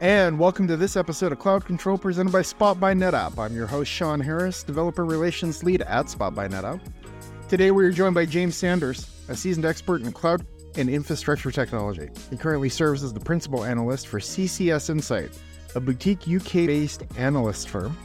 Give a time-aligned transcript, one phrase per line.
[0.00, 3.38] And welcome to this episode of Cloud Control presented by Spot by NetApp.
[3.38, 6.80] I'm your host, Sean Harris, Developer Relations Lead at Spot by NetApp.
[7.48, 10.44] Today we are joined by James Sanders, a seasoned expert in cloud
[10.76, 12.08] and infrastructure technology.
[12.28, 15.30] He currently serves as the principal analyst for CCS Insight,
[15.76, 17.96] a boutique UK based analyst firm.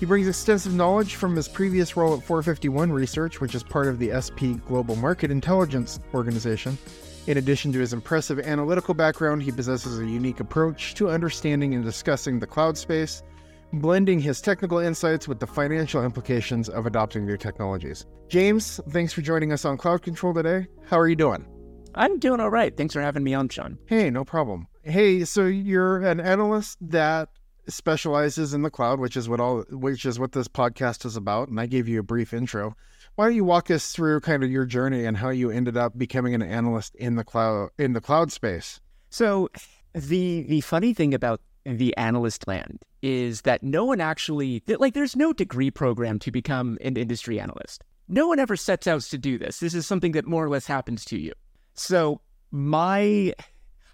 [0.00, 4.00] He brings extensive knowledge from his previous role at 451 Research, which is part of
[4.00, 6.76] the S&P Global Market Intelligence Organization,
[7.28, 11.84] in addition to his impressive analytical background, he possesses a unique approach to understanding and
[11.84, 13.22] discussing the cloud space,
[13.74, 18.06] blending his technical insights with the financial implications of adopting new technologies.
[18.28, 20.68] James, thanks for joining us on Cloud Control today.
[20.86, 21.46] How are you doing?
[21.94, 22.74] I'm doing all right.
[22.74, 23.76] Thanks for having me on, Sean.
[23.84, 24.66] Hey, no problem.
[24.82, 27.28] Hey, so you're an analyst that
[27.68, 31.48] specializes in the cloud, which is what all which is what this podcast is about,
[31.48, 32.74] and I gave you a brief intro.
[33.18, 35.98] Why don't you walk us through kind of your journey and how you ended up
[35.98, 38.80] becoming an analyst in the cloud in the cloud space?
[39.10, 39.48] So
[39.92, 45.16] the the funny thing about the analyst land is that no one actually like there's
[45.16, 47.82] no degree program to become an industry analyst.
[48.06, 49.58] No one ever sets out to do this.
[49.58, 51.32] This is something that more or less happens to you.
[51.74, 52.20] So
[52.52, 53.34] my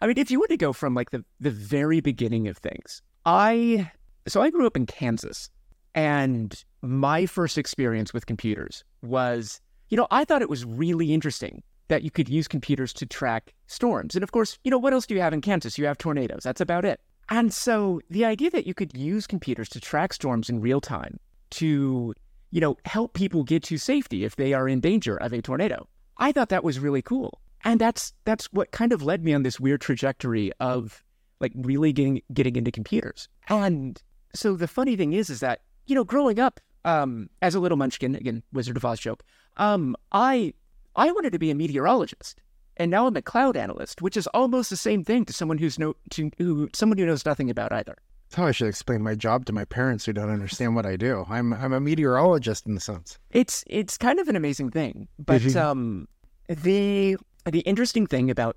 [0.03, 3.01] I mean if you were to go from like the the very beginning of things.
[3.25, 3.91] I
[4.29, 5.49] so I grew up in Kansas
[5.95, 11.63] and my first experience with computers was, you know, I thought it was really interesting
[11.89, 14.15] that you could use computers to track storms.
[14.15, 15.79] And of course, you know, what else do you have in Kansas?
[15.79, 16.43] You have tornadoes.
[16.43, 17.01] That's about it.
[17.29, 21.19] And so the idea that you could use computers to track storms in real time
[21.51, 22.15] to,
[22.51, 25.89] you know, help people get to safety if they are in danger of a tornado.
[26.19, 27.41] I thought that was really cool.
[27.65, 31.03] And that's that's what kind of led me on this weird trajectory of
[31.41, 33.29] like really getting getting into computers.
[33.49, 34.03] And
[34.35, 37.79] so the funny thing is is that, you know, growing up, um, as a little
[37.79, 39.23] munchkin, again, Wizard of Oz joke,
[39.57, 40.53] um, I
[40.97, 42.41] I wanted to be a meteorologist,
[42.77, 45.79] and now I'm a cloud analyst, which is almost the same thing to someone who's
[45.79, 47.97] no to who someone who knows nothing about either.
[48.29, 50.97] That's how I should explain my job to my parents who don't understand what I
[50.97, 51.25] do.
[51.29, 53.19] I'm I'm a meteorologist in the sense.
[53.31, 56.09] It's it's kind of an amazing thing, but um,
[56.49, 57.17] the
[57.51, 58.57] the interesting thing about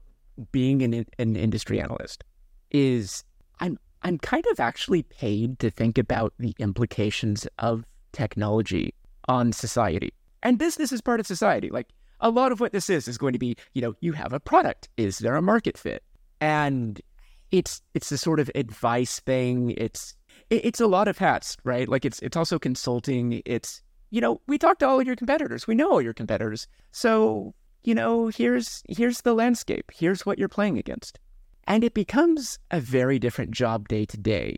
[0.51, 2.23] being an an industry analyst
[2.71, 3.23] is
[4.03, 8.93] I'm kind of actually paid to think about the implications of technology
[9.27, 10.13] on society.
[10.43, 11.69] And business is part of society.
[11.69, 11.87] Like
[12.19, 14.39] a lot of what this is is going to be, you know, you have a
[14.39, 14.89] product.
[14.97, 16.03] Is there a market fit?
[16.39, 17.01] And
[17.51, 19.73] it's it's a sort of advice thing.
[19.77, 20.15] It's
[20.49, 21.87] it's a lot of hats, right?
[21.87, 23.41] Like it's it's also consulting.
[23.45, 25.67] It's you know, we talk to all of your competitors.
[25.67, 26.67] We know all your competitors.
[26.91, 27.53] So,
[27.83, 29.91] you know, here's here's the landscape.
[29.93, 31.19] Here's what you're playing against.
[31.67, 34.57] And it becomes a very different job day to day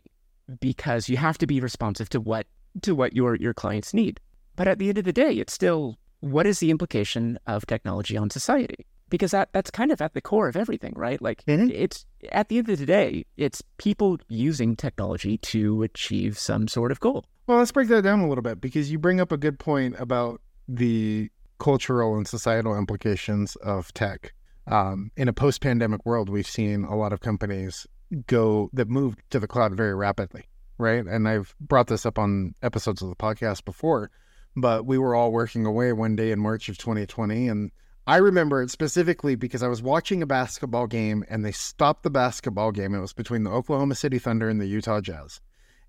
[0.60, 2.46] because you have to be responsive to what
[2.82, 4.20] to what your your clients need.
[4.56, 8.16] But at the end of the day, it's still what is the implication of technology
[8.16, 8.86] on society?
[9.08, 11.20] Because that that's kind of at the core of everything, right?
[11.20, 11.70] Like mm-hmm.
[11.70, 16.92] it's at the end of the day, it's people using technology to achieve some sort
[16.92, 17.24] of goal.
[17.46, 19.96] Well, let's break that down a little bit because you bring up a good point
[19.98, 21.28] about the
[21.58, 24.32] cultural and societal implications of tech.
[24.66, 27.86] Um, in a post-pandemic world, we've seen a lot of companies
[28.26, 30.46] go that moved to the cloud very rapidly
[30.80, 31.06] right?
[31.06, 34.10] And I've brought this up on episodes of the podcast before,
[34.56, 37.48] but we were all working away one day in March of 2020.
[37.48, 37.70] And
[38.06, 42.10] I remember it specifically because I was watching a basketball game and they stopped the
[42.10, 42.94] basketball game.
[42.94, 45.40] It was between the Oklahoma City Thunder and the Utah Jazz.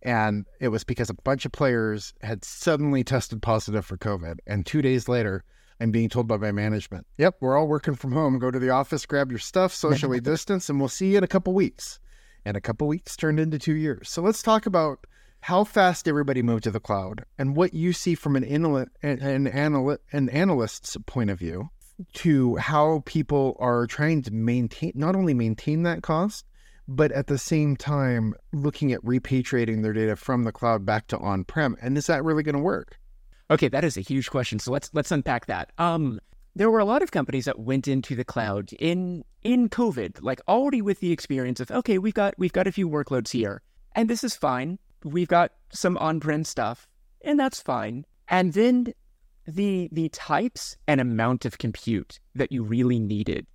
[0.03, 4.39] And it was because a bunch of players had suddenly tested positive for COVID.
[4.45, 5.43] And two days later,
[5.81, 8.37] I'm being told by my management, yep, we're all working from home.
[8.37, 11.27] Go to the office, grab your stuff, socially distance, and we'll see you in a
[11.27, 11.99] couple weeks
[12.45, 14.09] and a couple weeks turned into two years.
[14.09, 15.05] So let's talk about
[15.41, 19.97] how fast everybody moved to the cloud and what you see from an, an, anal-
[20.11, 21.69] an analyst's point of view
[22.13, 26.45] to how people are trying to maintain, not only maintain that cost,
[26.87, 31.17] but at the same time looking at repatriating their data from the cloud back to
[31.17, 31.75] on-prem.
[31.81, 32.99] And is that really going to work?
[33.51, 34.59] Okay, that is a huge question.
[34.59, 35.73] So let's let's unpack that.
[35.77, 36.21] Um,
[36.55, 40.39] there were a lot of companies that went into the cloud in in COVID, like
[40.47, 43.61] already with the experience of okay, we've got we've got a few workloads here,
[43.93, 44.79] and this is fine.
[45.03, 46.87] We've got some on-prem stuff,
[47.23, 48.05] and that's fine.
[48.29, 48.93] And then
[49.45, 53.47] the the types and amount of compute that you really needed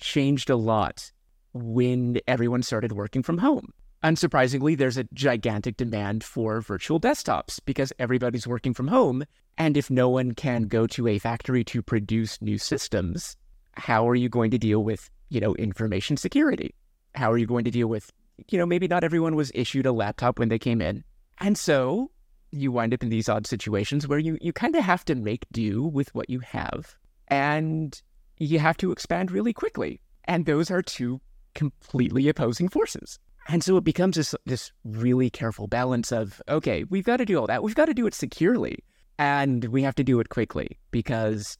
[0.00, 1.12] changed a lot
[1.52, 3.74] when everyone started working from home.
[4.04, 9.24] Unsurprisingly, there's a gigantic demand for virtual desktops because everybody's working from home.
[9.56, 13.36] And if no one can go to a factory to produce new systems,
[13.74, 16.74] how are you going to deal with, you know, information security?
[17.14, 18.10] How are you going to deal with,
[18.48, 21.04] you know, maybe not everyone was issued a laptop when they came in.
[21.38, 22.10] And so
[22.50, 25.46] you wind up in these odd situations where you, you kind of have to make
[25.52, 26.96] do with what you have
[27.28, 28.02] and
[28.38, 30.00] you have to expand really quickly.
[30.24, 31.20] And those are two
[31.54, 33.20] completely opposing forces.
[33.48, 37.38] And so it becomes this this really careful balance of okay, we've got to do
[37.38, 37.62] all that.
[37.62, 38.78] We've got to do it securely,
[39.18, 41.58] and we have to do it quickly because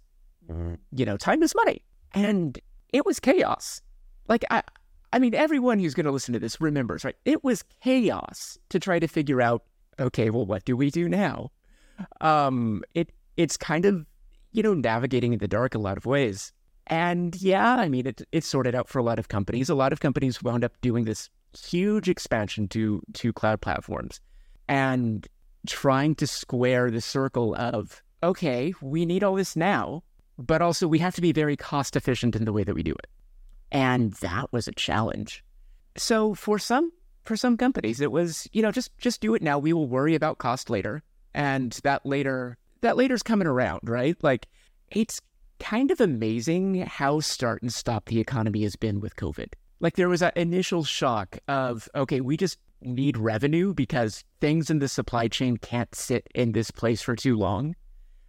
[0.49, 0.75] mm-hmm.
[0.93, 1.83] you know time is money.
[2.15, 2.59] And
[2.93, 3.81] it was chaos.
[4.29, 4.63] Like I,
[5.13, 7.17] I mean, everyone who's going to listen to this remembers, right?
[7.25, 9.65] It was chaos to try to figure out.
[9.99, 11.51] Okay, well, what do we do now?
[12.21, 14.07] Um, it it's kind of
[14.53, 16.53] you know navigating in the dark a lot of ways.
[16.87, 19.69] And yeah, I mean, it it sorted out for a lot of companies.
[19.69, 24.21] A lot of companies wound up doing this huge expansion to to cloud platforms
[24.69, 25.29] and
[25.67, 30.03] trying to square the circle of okay, we need all this now,
[30.39, 32.93] but also we have to be very cost efficient in the way that we do
[32.93, 33.09] it.
[33.73, 35.45] And that was a challenge.
[35.97, 36.93] So for some
[37.25, 39.59] for some companies it was, you know, just just do it now.
[39.59, 41.03] We will worry about cost later.
[41.35, 44.17] And that later that later's coming around, right?
[44.23, 44.49] Like
[44.91, 45.21] it's
[45.59, 49.53] kind of amazing how start and stop the economy has been with COVID.
[49.83, 54.79] Like there was an initial shock of, okay, we just need revenue because things in
[54.79, 57.75] the supply chain can't sit in this place for too long.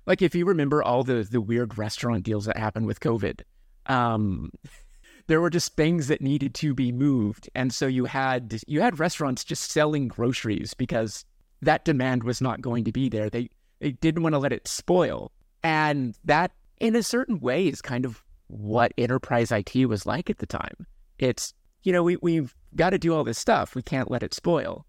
[0.08, 3.42] Like if you remember all the the weird restaurant deals that happened with COVID,
[3.86, 4.52] um,
[5.28, 9.00] there were just things that needed to be moved, and so you had you had
[9.00, 11.24] restaurants just selling groceries because
[11.62, 13.30] that demand was not going to be there.
[13.30, 15.32] They they didn't want to let it spoil,
[15.64, 20.40] and that in a certain way is kind of what enterprise IT was like at
[20.40, 20.86] the time.
[21.24, 21.54] It's,
[21.84, 23.76] you know, we, we've got to do all this stuff.
[23.76, 24.86] We can't let it spoil.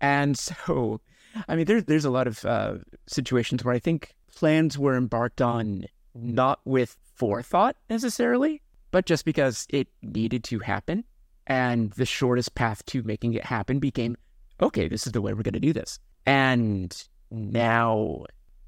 [0.00, 1.00] And so,
[1.48, 2.76] I mean, there's, there's a lot of uh,
[3.06, 5.84] situations where I think plans were embarked on
[6.14, 11.04] not with forethought necessarily, but just because it needed to happen.
[11.46, 14.16] And the shortest path to making it happen became,
[14.60, 15.98] okay, this is the way we're going to do this.
[16.24, 16.96] And
[17.30, 18.24] now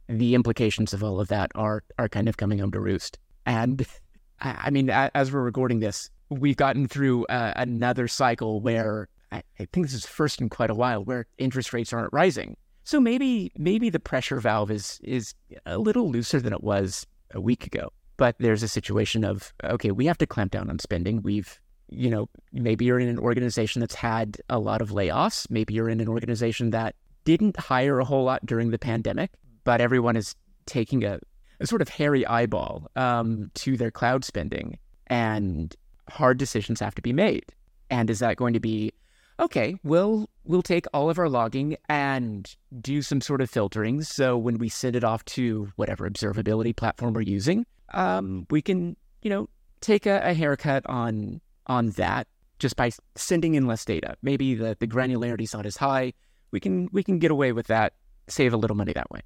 [0.09, 3.19] the implications of all of that are are kind of coming home to roost.
[3.47, 3.87] And
[4.41, 9.67] I mean, as we're recording this, we've gotten through uh, another cycle where I, I
[9.73, 12.57] think this is first in quite a while where interest rates aren't rising.
[12.85, 15.35] So maybe maybe the pressure valve is is
[15.65, 17.93] a little looser than it was a week ago.
[18.17, 21.23] But there's a situation of okay, we have to clamp down on spending.
[21.23, 25.51] We've you know maybe you're in an organization that's had a lot of layoffs.
[25.51, 26.95] Maybe you're in an organization that
[27.25, 29.33] didn't hire a whole lot during the pandemic,
[29.65, 30.37] but everyone is
[30.67, 31.19] taking a,
[31.59, 34.79] a sort of hairy eyeball um, to their cloud spending.
[35.09, 35.75] And
[36.09, 37.47] hard decisions have to be made.
[37.91, 38.93] And is that going to be
[39.39, 44.03] okay, we'll we'll take all of our logging and do some sort of filtering.
[44.03, 48.97] So when we send it off to whatever observability platform we're using, um, we can,
[49.23, 49.49] you know,
[49.81, 52.27] take a, a, haircut on on that
[52.59, 54.17] just by sending in less data.
[54.23, 56.13] Maybe the, the granularity is not as high.
[56.51, 57.93] We can we can get away with that,
[58.29, 59.21] save a little money that way.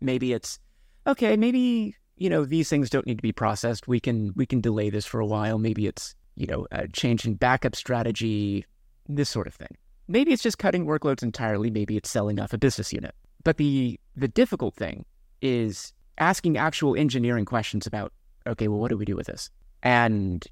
[0.00, 0.58] Maybe it's
[1.06, 3.88] okay, maybe you know these things don't need to be processed.
[3.88, 5.58] We can we can delay this for a while.
[5.58, 8.64] Maybe it's you know a change in backup strategy
[9.08, 9.76] this sort of thing.
[10.08, 11.70] Maybe it's just cutting workloads entirely.
[11.70, 13.14] Maybe it's selling off a business unit.
[13.44, 15.04] But the the difficult thing
[15.42, 18.12] is asking actual engineering questions about
[18.46, 19.50] okay well what do we do with this?
[19.82, 20.44] And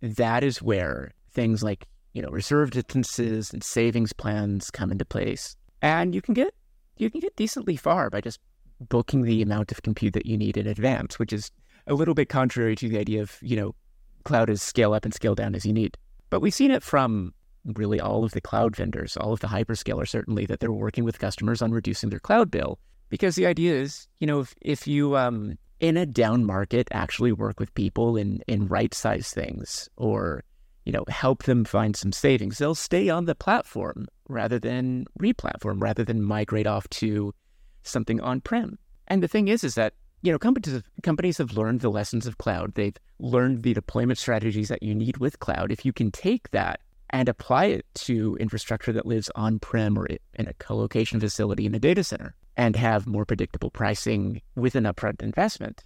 [0.00, 5.56] that is where things like you know reserved instances and savings plans come into place.
[5.80, 6.52] And you can get
[6.96, 8.40] you can get decently far by just
[8.88, 11.50] booking the amount of compute that you need in advance, which is
[11.86, 13.74] a little bit contrary to the idea of, you know,
[14.24, 15.96] cloud is scale up and scale down as you need.
[16.30, 17.34] But we've seen it from
[17.64, 21.18] really all of the cloud vendors, all of the hyperscalers, certainly, that they're working with
[21.18, 22.78] customers on reducing their cloud bill.
[23.08, 27.32] Because the idea is, you know, if, if you, um, in a down market, actually
[27.32, 30.44] work with people and, and right size things or,
[30.84, 35.82] you know, help them find some savings, they'll stay on the platform rather than replatform,
[35.82, 37.34] rather than migrate off to
[37.82, 38.78] something on-prem.
[39.08, 42.26] And the thing is, is that you know companies have, companies have learned the lessons
[42.26, 42.74] of cloud.
[42.74, 45.72] They've learned the deployment strategies that you need with cloud.
[45.72, 50.46] If you can take that and apply it to infrastructure that lives on-prem or in
[50.46, 55.22] a co-location facility in a data center and have more predictable pricing with an upfront
[55.22, 55.84] investment,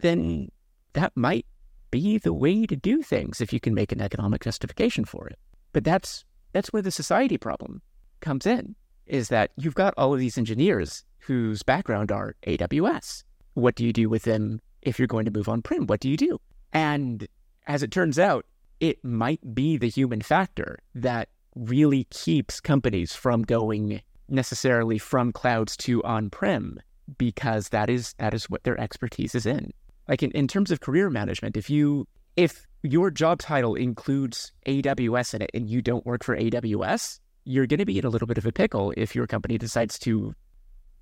[0.00, 0.48] then
[0.94, 1.46] that might
[1.90, 5.38] be the way to do things if you can make an economic justification for it.
[5.72, 7.82] But that's that's where the society problem
[8.20, 8.74] comes in
[9.08, 13.24] is that you've got all of these engineers whose background are AWS.
[13.54, 15.86] What do you do with them if you're going to move on prem?
[15.86, 16.38] What do you do?
[16.72, 17.26] And
[17.66, 18.46] as it turns out,
[18.80, 25.76] it might be the human factor that really keeps companies from going necessarily from clouds
[25.76, 26.78] to on-prem
[27.16, 29.72] because that is that is what their expertise is in.
[30.06, 35.34] Like in, in terms of career management, if you if your job title includes AWS
[35.34, 38.26] in it and you don't work for AWS, you're going to be in a little
[38.26, 40.34] bit of a pickle if your company decides to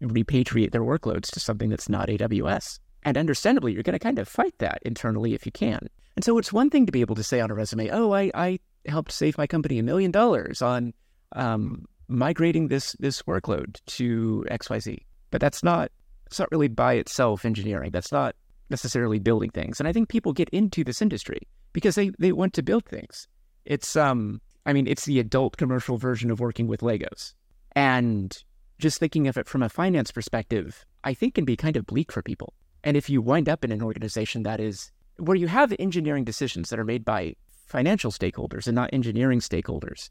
[0.00, 2.78] repatriate their workloads to something that's not AWS.
[3.02, 5.88] And understandably, you're going to kind of fight that internally if you can.
[6.14, 8.30] And so it's one thing to be able to say on a resume, oh, I,
[8.32, 10.94] I helped save my company a million dollars on
[11.32, 14.98] um, migrating this this workload to XYZ.
[15.32, 15.90] But that's not
[16.26, 17.90] it's not really by itself engineering.
[17.90, 18.36] That's not
[18.70, 19.80] necessarily building things.
[19.80, 21.40] And I think people get into this industry
[21.72, 23.26] because they, they want to build things.
[23.64, 27.34] It's um I mean, it's the adult commercial version of working with Legos.
[27.76, 28.36] And
[28.78, 32.10] just thinking of it from a finance perspective, I think can be kind of bleak
[32.10, 32.52] for people.
[32.82, 36.68] And if you wind up in an organization that is where you have engineering decisions
[36.68, 40.10] that are made by financial stakeholders and not engineering stakeholders,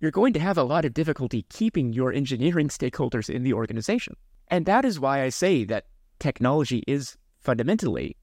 [0.00, 4.14] you're going to have a lot of difficulty keeping your engineering stakeholders in the organization.
[4.48, 5.86] And that is why I say that
[6.18, 8.16] technology is fundamentally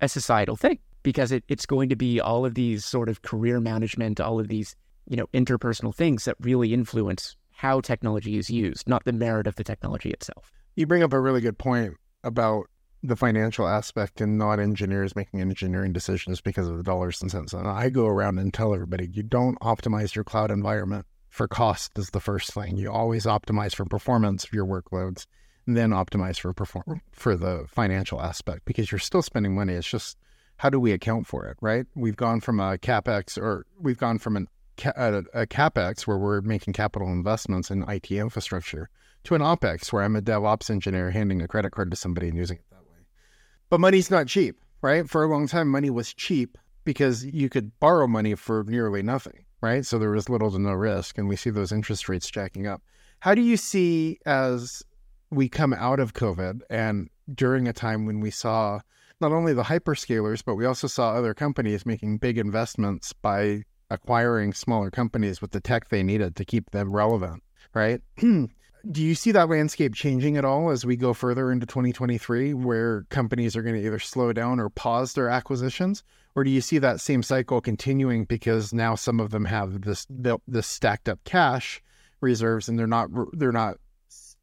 [0.00, 3.60] a societal thing because it, it's going to be all of these sort of career
[3.60, 4.76] management, all of these,
[5.08, 9.56] you know, interpersonal things that really influence how technology is used, not the merit of
[9.56, 10.52] the technology itself.
[10.74, 11.94] You bring up a really good point
[12.24, 12.66] about
[13.02, 17.52] the financial aspect and not engineers making engineering decisions because of the dollars and cents.
[17.52, 21.98] And I go around and tell everybody you don't optimize your cloud environment for cost
[21.98, 22.76] is the first thing.
[22.76, 25.26] You always optimize for performance of your workloads,
[25.66, 29.72] and then optimize for perform for the financial aspect because you're still spending money.
[29.72, 30.18] It's just
[30.62, 31.86] how do we account for it, right?
[31.96, 34.46] We've gone from a capex, or we've gone from an,
[34.94, 38.88] a, a capex where we're making capital investments in IT infrastructure
[39.24, 42.36] to an opex where I'm a DevOps engineer handing a credit card to somebody and
[42.36, 42.94] using it that way.
[43.70, 45.10] But money's not cheap, right?
[45.10, 49.44] For a long time, money was cheap because you could borrow money for nearly nothing
[49.62, 49.86] right?
[49.86, 52.82] So there was little to no risk, and we see those interest rates jacking up.
[53.20, 54.82] How do you see as
[55.30, 58.80] we come out of COVID and during a time when we saw
[59.22, 64.52] not only the hyperscalers, but we also saw other companies making big investments by acquiring
[64.52, 67.42] smaller companies with the tech they needed to keep them relevant,
[67.74, 68.02] right?
[68.90, 73.02] do you see that landscape changing at all as we go further into 2023 where
[73.10, 76.02] companies are going to either slow down or pause their acquisitions
[76.34, 80.06] or do you see that same cycle continuing because now some of them have this
[80.48, 81.80] this stacked up cash
[82.20, 83.76] reserves and they're not they're not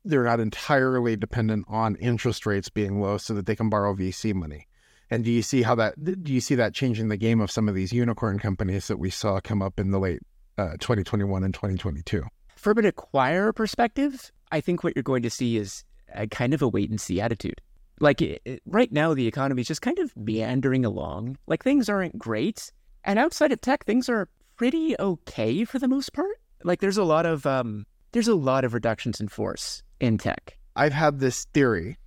[0.05, 4.33] they're not entirely dependent on interest rates being low so that they can borrow VC
[4.33, 4.67] money
[5.11, 7.69] and do you see how that do you see that changing the game of some
[7.69, 10.21] of these unicorn companies that we saw come up in the late
[10.57, 12.23] uh, 2021 and 2022
[12.59, 16.61] from an acquirer perspective, I think what you're going to see is a kind of
[16.61, 17.61] a wait and see attitude.
[18.01, 21.37] Like it, it, right now, the economy is just kind of meandering along.
[21.47, 22.71] Like things aren't great,
[23.05, 26.39] and outside of tech, things are pretty okay for the most part.
[26.63, 30.57] Like there's a lot of um, there's a lot of reductions in force in tech.
[30.75, 31.97] I've had this theory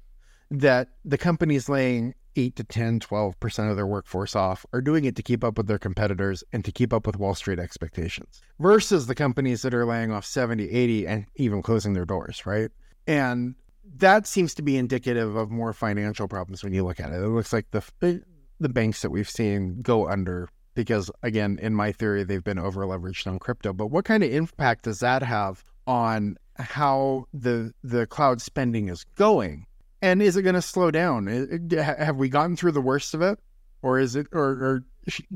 [0.50, 5.16] that the companies laying 8 to 10, 12% of their workforce off are doing it
[5.16, 9.06] to keep up with their competitors and to keep up with Wall Street expectations versus
[9.06, 12.70] the companies that are laying off 70, 80 and even closing their doors, right?
[13.06, 13.54] And
[13.96, 17.22] that seems to be indicative of more financial problems when you look at it.
[17.22, 18.18] It looks like the eh,
[18.60, 22.84] the banks that we've seen go under because again, in my theory, they've been over
[22.86, 23.72] leveraged on crypto.
[23.72, 29.04] But what kind of impact does that have on how the the cloud spending is
[29.16, 29.66] going?
[30.02, 31.28] And is it going to slow down?
[31.70, 33.38] Have we gotten through the worst of it,
[33.82, 34.84] or is it, or, or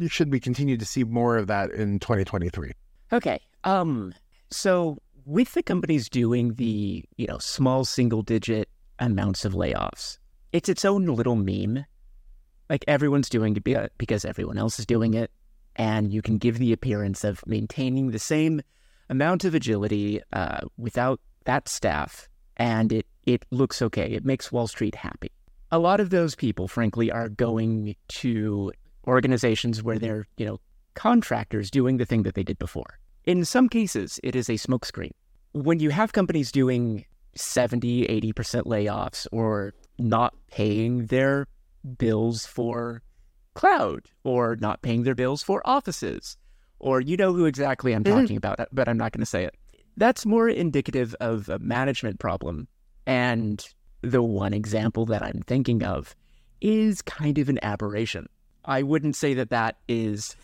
[0.08, 2.73] should we continue to see more of that in 2023?
[3.12, 3.40] Okay.
[3.62, 4.12] Um.
[4.50, 8.68] So with the companies doing the you know small single digit
[8.99, 10.18] amounts of layoffs,
[10.52, 11.85] it's its own little meme.
[12.68, 15.30] Like everyone's doing it because everyone else is doing it,
[15.76, 18.62] and you can give the appearance of maintaining the same
[19.08, 24.12] amount of agility uh, without that staff, and it it looks okay.
[24.12, 25.30] It makes Wall Street happy.
[25.73, 28.73] A lot of those people, frankly, are going to
[29.06, 30.61] organizations where they're, you know,
[30.95, 32.99] contractors doing the thing that they did before.
[33.25, 35.11] In some cases, it is a smokescreen.
[35.52, 37.04] When you have companies doing
[37.35, 41.47] 70, 80% layoffs or not paying their
[41.99, 43.02] bills for
[43.54, 46.37] cloud or not paying their bills for offices,
[46.78, 48.21] or you know who exactly I'm mm-hmm.
[48.21, 49.54] talking about, but I'm not going to say it.
[49.97, 52.68] That's more indicative of a management problem
[53.07, 53.65] and
[54.03, 56.15] the one example that I'm thinking of
[56.61, 58.29] is kind of an aberration.
[58.65, 60.37] I wouldn't say that that is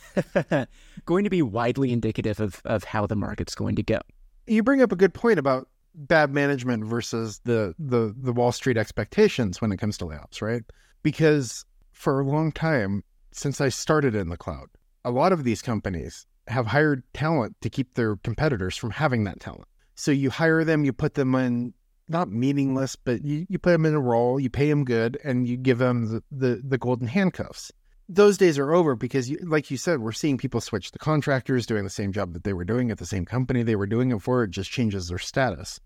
[1.06, 4.00] going to be widely indicative of, of how the market's going to go.
[4.46, 8.76] You bring up a good point about bad management versus the, the, the Wall Street
[8.76, 10.62] expectations when it comes to layoffs, right?
[11.02, 13.02] Because for a long time,
[13.32, 14.68] since I started in the cloud,
[15.04, 19.40] a lot of these companies have hired talent to keep their competitors from having that
[19.40, 19.68] talent.
[19.94, 21.74] So you hire them, you put them in
[22.12, 25.48] not meaningless, but you, you put them in a role, you pay them good, and
[25.48, 27.72] you give them the, the, the golden handcuffs.
[28.08, 31.66] Those days are over because, you, like you said, we're seeing people switch to contractors
[31.66, 34.10] doing the same job that they were doing at the same company they were doing
[34.12, 34.44] it for.
[34.44, 35.80] It just changes their status.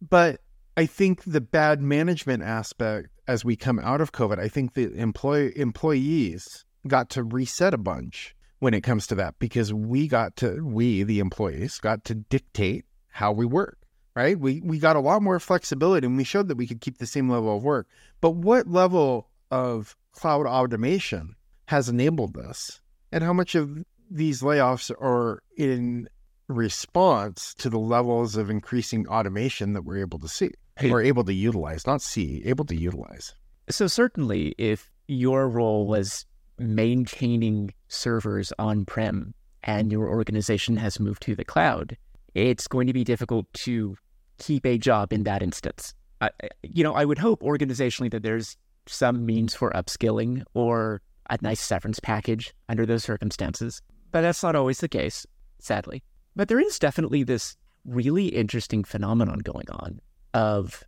[0.00, 0.40] But
[0.76, 4.92] I think the bad management aspect as we come out of COVID, I think the
[4.94, 10.36] employee employees got to reset a bunch when it comes to that because we got
[10.36, 13.78] to we the employees got to dictate how we work
[14.14, 14.38] right?
[14.38, 17.06] We we got a lot more flexibility and we showed that we could keep the
[17.06, 17.86] same level of work.
[18.20, 21.34] But what level of cloud automation
[21.66, 22.80] has enabled this?
[23.10, 26.08] And how much of these layoffs are in
[26.48, 30.50] response to the levels of increasing automation that we're able to see
[30.82, 33.34] or able to utilize not see able to utilize?
[33.70, 36.26] So certainly if your role was
[36.58, 41.96] maintaining servers on prem and your organization has moved to the cloud,
[42.34, 43.96] it's going to be difficult to
[44.38, 45.94] keep a job in that instance.
[46.20, 46.30] I,
[46.62, 51.60] you know, I would hope organizationally that there's some means for upskilling or a nice
[51.60, 55.26] severance package under those circumstances, but that's not always the case,
[55.58, 56.02] sadly.
[56.34, 60.00] But there is definitely this really interesting phenomenon going on
[60.34, 60.82] of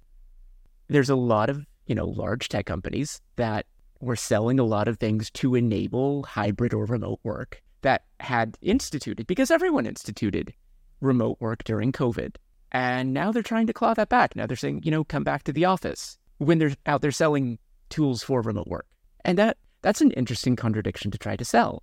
[0.88, 3.66] there's a lot of, you know, large tech companies that
[4.00, 9.26] were selling a lot of things to enable hybrid or remote work that had instituted,
[9.26, 10.52] because everyone instituted
[11.00, 12.36] remote work during COVID.
[12.72, 14.34] And now they're trying to claw that back.
[14.34, 17.58] Now they're saying, you know, come back to the office when they're out there selling
[17.88, 18.86] tools for remote work.
[19.24, 21.82] And that that's an interesting contradiction to try to sell.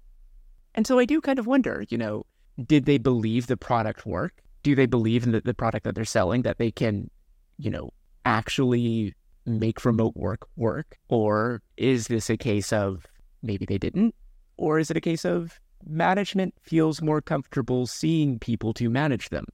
[0.76, 2.26] And so I do kind of wonder, you know,
[2.66, 4.42] did they believe the product work?
[4.64, 7.10] Do they believe in the, the product that they're selling that they can,
[7.58, 7.94] you know,
[8.26, 9.14] actually
[9.46, 10.98] make remote work work?
[11.10, 13.06] Or is this a case of
[13.42, 14.16] maybe they didn't?
[14.58, 19.46] Or is it a case of management feels more comfortable seeing people to manage them?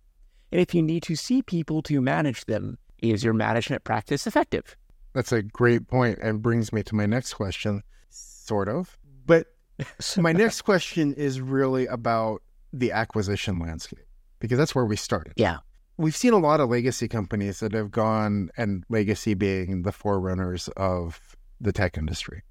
[0.52, 4.76] And if you need to see people to manage them, is your management practice effective?
[5.14, 8.98] That's a great point and brings me to my next question, sort of.
[9.26, 9.48] But
[10.18, 12.42] my next question is really about
[12.74, 14.06] the acquisition landscape
[14.40, 15.34] because that's where we started.
[15.36, 15.58] Yeah
[15.98, 20.70] we've seen a lot of legacy companies that have gone, and legacy being the forerunners
[20.78, 21.20] of
[21.60, 22.44] the tech industry,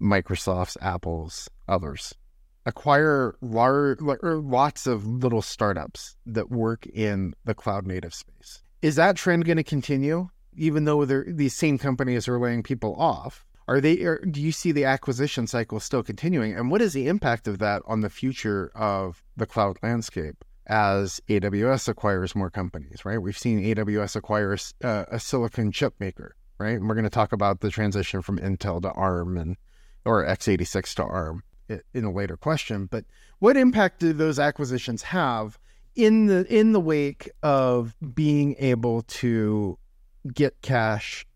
[0.00, 2.14] Microsoft's, Apple's, others,
[2.66, 8.62] acquire large, lots of little startups that work in the cloud native space.
[8.82, 13.44] Is that trend going to continue, even though these same companies are laying people off?
[13.68, 14.02] Are they?
[14.02, 16.54] Are, do you see the acquisition cycle still continuing?
[16.54, 20.44] And what is the impact of that on the future of the cloud landscape?
[20.66, 23.20] as AWS acquires more companies, right?
[23.20, 26.76] We've seen AWS acquire uh, a silicon chip maker, right?
[26.76, 29.56] And we're going to talk about the transition from Intel to ARM and
[30.04, 31.42] or x86 to ARM
[31.94, 32.86] in a later question.
[32.86, 33.04] But
[33.38, 35.58] what impact do those acquisitions have
[35.94, 39.78] in the in the wake of being able to
[40.32, 41.26] get cash,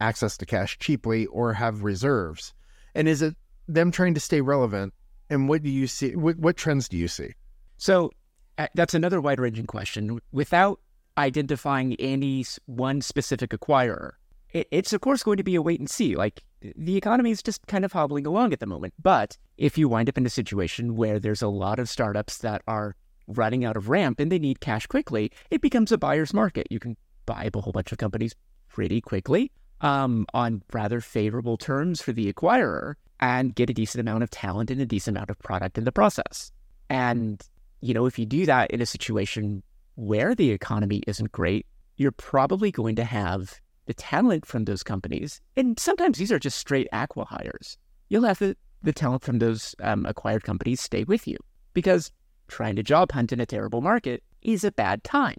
[0.00, 2.54] access to cash cheaply, or have reserves?
[2.94, 4.94] And is it them trying to stay relevant?
[5.30, 6.16] And what do you see?
[6.16, 7.34] What, what trends do you see?
[7.76, 8.10] So
[8.56, 10.20] uh, that's another wide ranging question.
[10.32, 10.80] Without
[11.16, 14.12] identifying any one specific acquirer,
[14.52, 16.16] it's of course going to be a wait and see.
[16.16, 18.94] Like the economy is just kind of hobbling along at the moment.
[19.00, 22.62] But if you wind up in a situation where there's a lot of startups that
[22.66, 26.66] are running out of ramp and they need cash quickly, it becomes a buyer's market.
[26.70, 28.34] You can buy up a whole bunch of companies
[28.68, 34.22] pretty quickly um, on rather favorable terms for the acquirer and get a decent amount
[34.22, 36.50] of talent and a decent amount of product in the process.
[36.88, 37.42] And
[37.80, 39.62] you know, if you do that in a situation
[39.94, 41.66] where the economy isn't great,
[41.96, 45.40] you're probably going to have the talent from those companies.
[45.56, 47.78] And sometimes these are just straight acqui-hires.
[48.10, 51.38] You'll have the, the talent from those um, acquired companies stay with you
[51.72, 52.12] because
[52.48, 55.38] trying to job hunt in a terrible market is a bad time.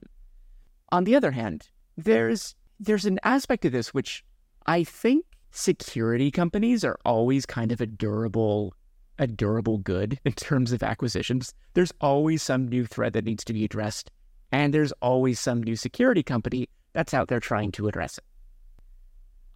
[0.92, 4.24] On the other hand, there's there's an aspect of this which
[4.66, 8.74] I think security companies are always kind of a durable
[9.20, 11.54] a durable good in terms of acquisitions.
[11.76, 14.10] There's always some new threat that needs to be addressed,
[14.52, 18.24] and there's always some new security company that's out there trying to address it.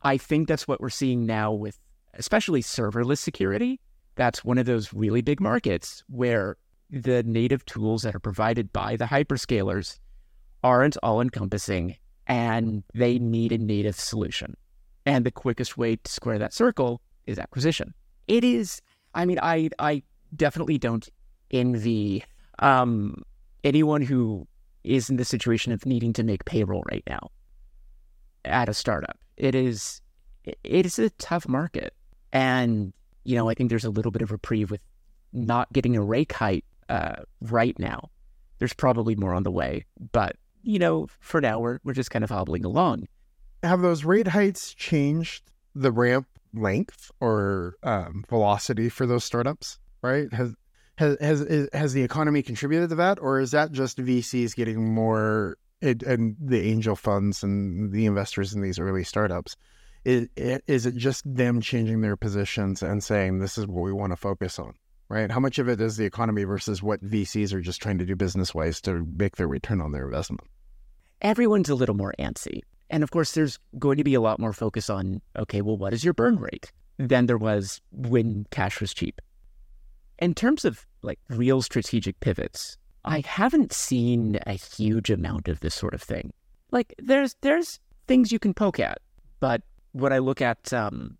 [0.03, 1.79] I think that's what we're seeing now with
[2.15, 3.79] especially serverless security.
[4.15, 6.57] That's one of those really big markets where
[6.89, 9.99] the native tools that are provided by the hyperscalers
[10.63, 14.55] aren't all encompassing and they need a native solution.
[15.05, 17.93] And the quickest way to square that circle is acquisition.
[18.27, 18.81] It is
[19.15, 20.03] I mean, I I
[20.35, 21.07] definitely don't
[21.51, 22.23] envy
[22.59, 23.23] um,
[23.63, 24.47] anyone who
[24.83, 27.29] is in the situation of needing to make payroll right now
[28.45, 29.17] at a startup.
[29.43, 30.01] It is
[30.45, 31.93] it is a tough market,
[32.31, 32.93] and
[33.25, 34.79] you know I think there's a little bit of reprieve with
[35.33, 38.09] not getting a rate hike uh, right now.
[38.59, 42.23] There's probably more on the way, but you know for now we're we're just kind
[42.23, 43.09] of hobbling along.
[43.63, 50.31] Have those rate heights changed the ramp length or um, velocity for those startups, right?
[50.31, 50.55] Has
[50.95, 55.57] has has has the economy contributed to that, or is that just VCs getting more
[55.83, 59.55] and the angel funds and the investors in these early startups?
[60.05, 64.11] Is, is it just them changing their positions and saying this is what we want
[64.11, 64.73] to focus on,
[65.07, 65.31] right?
[65.31, 68.15] How much of it is the economy versus what VCs are just trying to do
[68.15, 70.41] business wise to make their return on their investment?
[71.21, 72.61] Everyone's a little more antsy.
[72.89, 75.93] And of course, there's going to be a lot more focus on okay, well, what
[75.93, 79.21] is your burn rate than there was when cash was cheap.
[80.19, 85.75] In terms of like real strategic pivots, I haven't seen a huge amount of this
[85.75, 86.31] sort of thing.
[86.71, 88.99] Like there's there's things you can poke at,
[89.39, 89.61] but
[89.91, 91.17] when I look at um,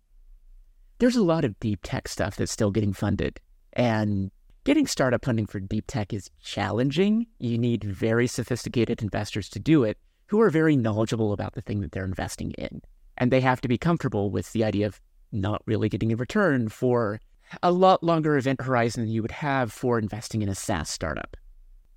[0.98, 3.38] there's a lot of deep tech stuff that's still getting funded,
[3.74, 4.30] and
[4.64, 7.26] getting startup funding for deep tech is challenging.
[7.38, 11.80] You need very sophisticated investors to do it, who are very knowledgeable about the thing
[11.82, 12.80] that they're investing in,
[13.18, 15.00] and they have to be comfortable with the idea of
[15.32, 17.20] not really getting a return for
[17.62, 21.36] a lot longer event horizon than you would have for investing in a SaaS startup.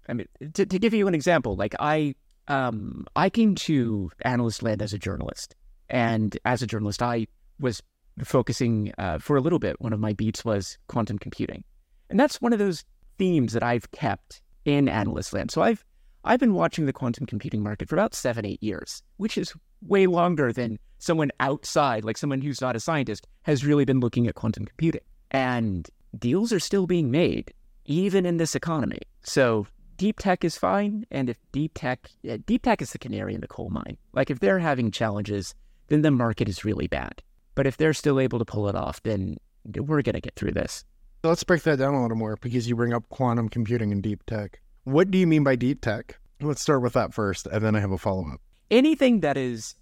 [0.09, 2.15] I mean, to, to give you an example, like I,
[2.47, 5.55] um, I came to Analyst Land as a journalist,
[5.89, 7.27] and as a journalist, I
[7.59, 7.81] was
[8.23, 9.79] focusing uh, for a little bit.
[9.79, 11.63] One of my beats was quantum computing,
[12.09, 12.83] and that's one of those
[13.17, 15.51] themes that I've kept in Analyst Land.
[15.51, 15.83] So I've
[16.23, 20.07] I've been watching the quantum computing market for about seven, eight years, which is way
[20.07, 24.35] longer than someone outside, like someone who's not a scientist, has really been looking at
[24.35, 25.01] quantum computing.
[25.31, 27.53] And deals are still being made,
[27.85, 28.99] even in this economy.
[29.23, 29.67] So
[29.97, 31.05] deep tech is fine.
[31.11, 33.97] And if deep tech, yeah, deep tech is the canary in the coal mine.
[34.13, 35.55] Like if they're having challenges,
[35.87, 37.21] then the market is really bad.
[37.55, 40.51] But if they're still able to pull it off, then we're going to get through
[40.51, 40.85] this.
[41.23, 44.23] Let's break that down a little more because you bring up quantum computing and deep
[44.27, 44.61] tech.
[44.83, 46.17] What do you mean by deep tech?
[46.39, 48.39] Let's start with that first, and then I have a follow up.
[48.69, 49.75] Anything that is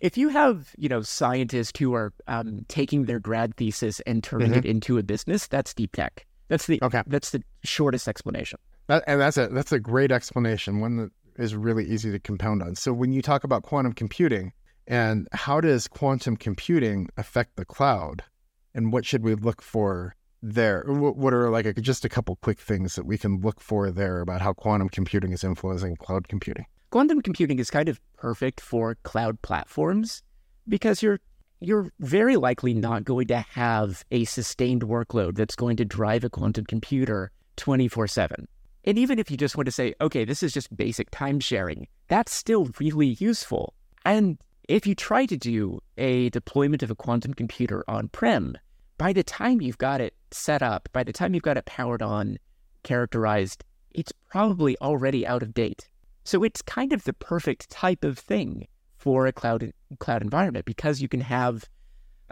[0.00, 4.50] if you have you know scientists who are um, taking their grad thesis and turning
[4.50, 4.58] mm-hmm.
[4.58, 6.26] it into a business, that's deep tech.
[6.48, 7.02] That's the okay.
[7.06, 8.58] That's the shortest explanation.
[8.92, 10.80] That, and that's a that's a great explanation.
[10.80, 12.74] One that is really easy to compound on.
[12.74, 14.52] So when you talk about quantum computing
[14.86, 18.22] and how does quantum computing affect the cloud,
[18.74, 20.84] and what should we look for there?
[20.86, 24.20] What are like a, just a couple quick things that we can look for there
[24.20, 26.66] about how quantum computing is influencing cloud computing?
[26.90, 30.22] quantum computing is kind of perfect for cloud platforms
[30.68, 31.18] because you're
[31.60, 36.28] you're very likely not going to have a sustained workload that's going to drive a
[36.28, 38.44] quantum computer 24/7.
[38.84, 41.86] And even if you just want to say, okay, this is just basic time sharing,
[42.08, 43.74] that's still really useful.
[44.04, 48.56] And if you try to do a deployment of a quantum computer on prem,
[48.98, 52.02] by the time you've got it set up, by the time you've got it powered
[52.02, 52.38] on,
[52.82, 55.88] characterized, it's probably already out of date.
[56.24, 58.66] So it's kind of the perfect type of thing
[58.96, 61.68] for a cloud cloud environment because you can have,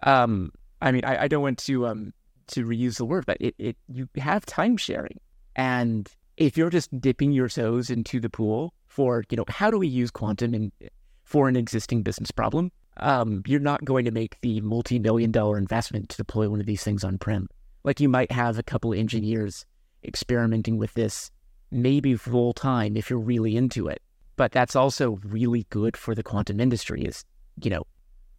[0.05, 2.13] um, I mean, I, I don't want to um,
[2.49, 5.19] to reuse the word, but it, it you have time sharing,
[5.57, 6.09] and
[6.41, 9.87] if you're just dipping your toes into the pool for you know how do we
[9.87, 10.73] use quantum in
[11.23, 15.59] for an existing business problem, um, you're not going to make the multi million dollar
[15.59, 17.47] investment to deploy one of these things on prem.
[17.85, 19.65] Like you might have a couple engineers
[20.03, 21.31] experimenting with this
[21.71, 24.03] maybe full time if you're really into it.
[24.37, 27.25] But that's also really good for the quantum industry is,
[27.63, 27.85] you know,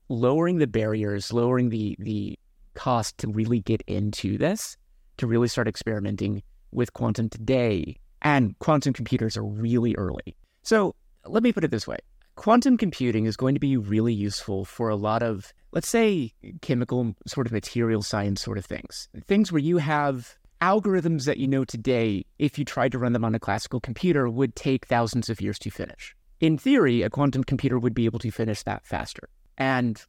[0.09, 2.37] lowering the barriers, lowering the the
[2.73, 4.75] cost to really get into this,
[5.17, 7.97] to really start experimenting with quantum today.
[8.21, 10.35] And quantum computers are really early.
[10.63, 11.97] So let me put it this way.
[12.35, 17.15] Quantum computing is going to be really useful for a lot of, let's say, chemical
[17.27, 19.09] sort of material science sort of things.
[19.27, 23.25] Things where you have algorithms that you know today, if you tried to run them
[23.25, 26.15] on a classical computer, would take thousands of years to finish.
[26.39, 29.27] In theory, a quantum computer would be able to finish that faster.
[29.57, 30.03] And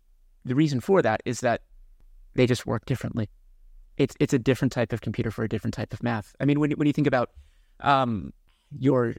[0.44, 1.62] the reason for that is that
[2.34, 3.28] they just work differently.
[3.96, 6.34] It's it's a different type of computer for a different type of math.
[6.40, 7.30] I mean, when when you think about
[7.80, 8.32] um,
[8.78, 9.14] your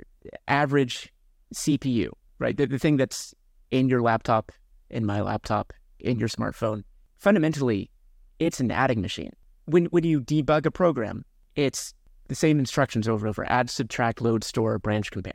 [0.47, 1.11] average
[1.53, 2.09] CPU,
[2.39, 3.33] right, the, the thing that's
[3.71, 4.51] in your laptop,
[4.89, 6.83] in my laptop, in your smartphone,
[7.17, 7.91] fundamentally,
[8.39, 9.33] it's an adding machine
[9.65, 11.93] when when you debug a program, it's
[12.27, 15.33] the same instructions over and over: add, subtract, load, store, branch, compare.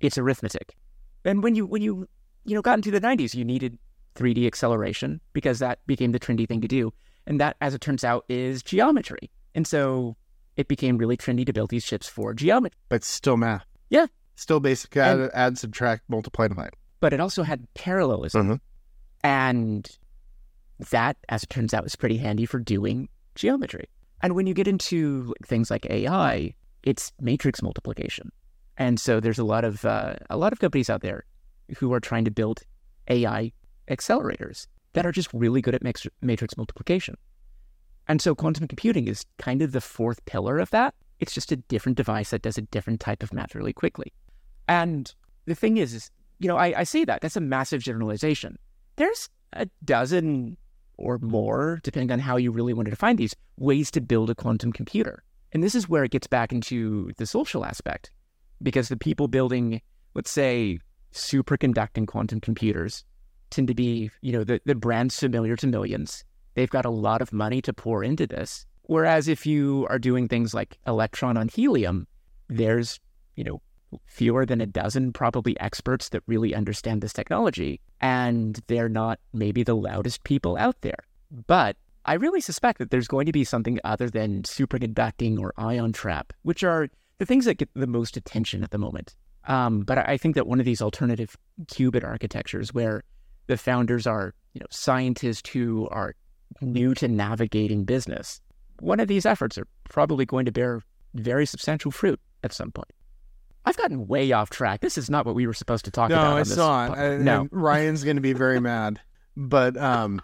[0.00, 0.74] It's arithmetic.
[1.24, 2.08] And when you when you
[2.44, 3.78] you know got into the 90s, you needed
[4.16, 6.92] 3D acceleration because that became the trendy thing to do.
[7.30, 9.30] And that, as it turns out, is geometry.
[9.54, 10.16] And so
[10.56, 12.76] it became really trendy to build these chips for geometry.
[12.88, 13.64] But still math.
[13.88, 14.06] Yeah.
[14.34, 16.74] Still basic add, and, add subtract, multiply, divide.
[16.98, 18.42] But it also had parallelism.
[18.42, 18.54] Mm-hmm.
[19.22, 19.98] And
[20.90, 23.88] that, as it turns out, is pretty handy for doing geometry.
[24.22, 28.32] And when you get into things like AI, it's matrix multiplication.
[28.76, 31.26] And so there's a lot of uh, a lot of companies out there
[31.76, 32.62] who are trying to build
[33.08, 33.52] AI
[33.88, 37.16] accelerators that are just really good at mix- matrix multiplication.
[38.08, 40.94] And so quantum computing is kind of the fourth pillar of that.
[41.20, 44.12] It's just a different device that does a different type of math really quickly.
[44.68, 45.12] And
[45.46, 48.58] the thing is, is you know, I, I say that that's a massive generalization.
[48.96, 50.56] There's a dozen
[50.96, 54.34] or more, depending on how you really want to define these, ways to build a
[54.34, 55.22] quantum computer.
[55.52, 58.10] And this is where it gets back into the social aspect,
[58.62, 59.80] because the people building,
[60.14, 60.78] let's say,
[61.12, 63.04] superconducting quantum computers
[63.50, 66.24] tend to be, you know, the, the brands familiar to millions.
[66.54, 68.66] They've got a lot of money to pour into this.
[68.82, 72.06] Whereas if you are doing things like electron on helium,
[72.48, 72.98] there's,
[73.36, 73.62] you know,
[74.06, 77.80] fewer than a dozen probably experts that really understand this technology.
[78.00, 80.98] And they're not maybe the loudest people out there.
[81.46, 85.92] But I really suspect that there's going to be something other than superconducting or ion
[85.92, 89.14] trap, which are the things that get the most attention at the moment.
[89.46, 91.36] Um, but I think that one of these alternative
[91.66, 93.02] qubit architectures, where
[93.50, 96.14] the founders are, you know, scientists who are
[96.60, 98.40] new to navigating business,
[98.78, 100.82] one of these efforts are probably going to bear
[101.14, 102.92] very substantial fruit at some point.
[103.66, 104.80] I've gotten way off track.
[104.80, 106.34] This is not what we were supposed to talk no, about.
[106.34, 106.94] No, it's not.
[106.94, 109.00] Po- no, Ryan's going to be very mad.
[109.36, 110.22] But um,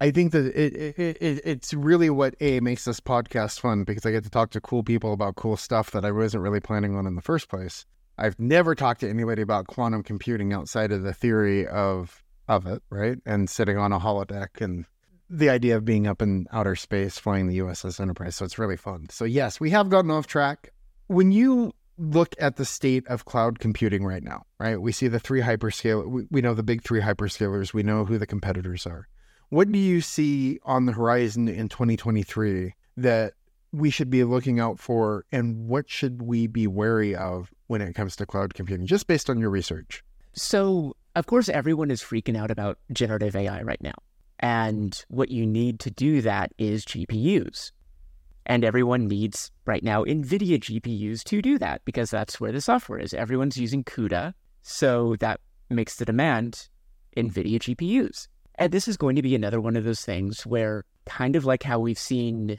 [0.00, 4.04] I think that it, it, it, it's really what a makes this podcast fun because
[4.04, 6.96] I get to talk to cool people about cool stuff that I wasn't really planning
[6.96, 7.86] on in the first place.
[8.18, 12.82] I've never talked to anybody about quantum computing outside of the theory of of it,
[12.90, 13.18] right?
[13.26, 14.86] And sitting on a holodeck and
[15.30, 18.36] the idea of being up in outer space flying the USS Enterprise.
[18.36, 19.08] So it's really fun.
[19.10, 20.72] So yes, we have gotten off track.
[21.08, 24.80] When you look at the state of cloud computing right now, right?
[24.80, 26.06] We see the three hyperscale.
[26.06, 27.74] We, we know the big three hyperscalers.
[27.74, 29.08] We know who the competitors are.
[29.50, 33.34] What do you see on the horizon in 2023 that
[33.72, 37.94] we should be looking out for, and what should we be wary of when it
[37.94, 40.02] comes to cloud computing, just based on your research?
[40.32, 43.94] So, of course, everyone is freaking out about generative AI right now.
[44.40, 47.72] And what you need to do that is GPUs.
[48.46, 52.98] And everyone needs right now NVIDIA GPUs to do that because that's where the software
[52.98, 53.12] is.
[53.12, 54.32] Everyone's using CUDA.
[54.62, 56.68] So that makes the demand
[57.16, 58.28] NVIDIA GPUs.
[58.54, 61.62] And this is going to be another one of those things where, kind of like
[61.62, 62.58] how we've seen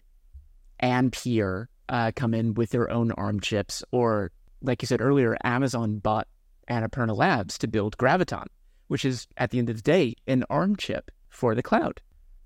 [0.82, 6.00] Ampere uh, come in with their own ARM chips, or like you said earlier, Amazon
[6.00, 6.28] bought
[6.70, 8.46] Annapurna Labs to build Graviton,
[8.88, 12.02] which is at the end of the day an ARM chip for the cloud.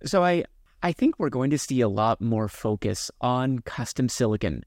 [0.05, 0.45] So I
[0.81, 4.63] I think we're going to see a lot more focus on custom silicon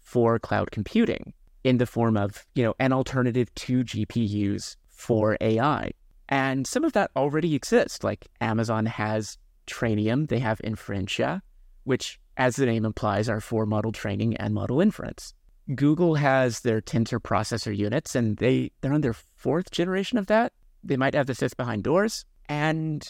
[0.00, 5.92] for cloud computing in the form of, you know, an alternative to GPUs for AI.
[6.28, 8.02] And some of that already exists.
[8.02, 9.38] Like Amazon has
[9.68, 11.40] Trainium, they have Inferentia,
[11.84, 15.34] which, as the name implies, are for model training and model inference.
[15.74, 20.52] Google has their Tensor processor units, and they, they're on their fourth generation of that.
[20.82, 22.26] They might have the fifth behind doors.
[22.48, 23.06] And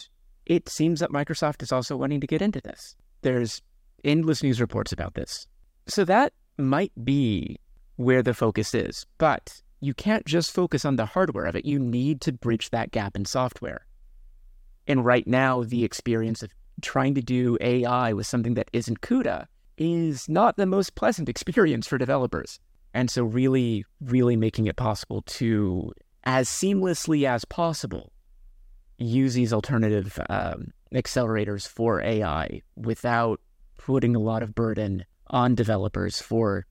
[0.46, 2.94] it seems that Microsoft is also wanting to get into this.
[3.22, 3.62] There's
[4.04, 5.48] endless news reports about this.
[5.87, 7.58] So that might be
[7.96, 9.06] where the focus is.
[9.18, 11.64] But you can't just focus on the hardware of it.
[11.64, 13.87] You need to bridge that gap in software.
[14.87, 16.50] And right now, the experience of
[16.85, 21.87] trying to do AI with something that isn't CUDA is not the most pleasant experience
[21.87, 22.61] for developers.
[22.92, 25.92] And so, really, really making it possible to,
[26.23, 28.12] as seamlessly as possible,
[28.99, 33.40] use these alternative um, accelerators for AI without
[33.77, 36.66] putting a lot of burden on developers for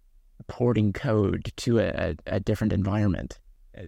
[0.47, 3.39] porting code to a, a different environment.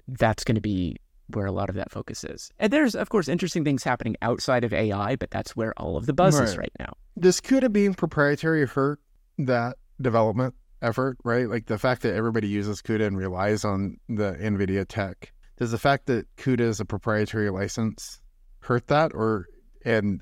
[0.08, 2.52] That's going to be where a lot of that focus is.
[2.60, 6.06] And there's, of course, interesting things happening outside of AI, but that's where all of
[6.06, 6.48] the buzz right.
[6.48, 6.94] is right now.
[7.20, 9.00] Does CUDA being proprietary hurt
[9.38, 11.50] that development effort, right?
[11.50, 15.32] Like the fact that everybody uses CUDA and relies on the NVIDIA tech.
[15.58, 18.22] Does the fact that CUDA is a proprietary license
[18.60, 19.12] hurt that?
[19.14, 19.48] Or,
[19.84, 20.22] and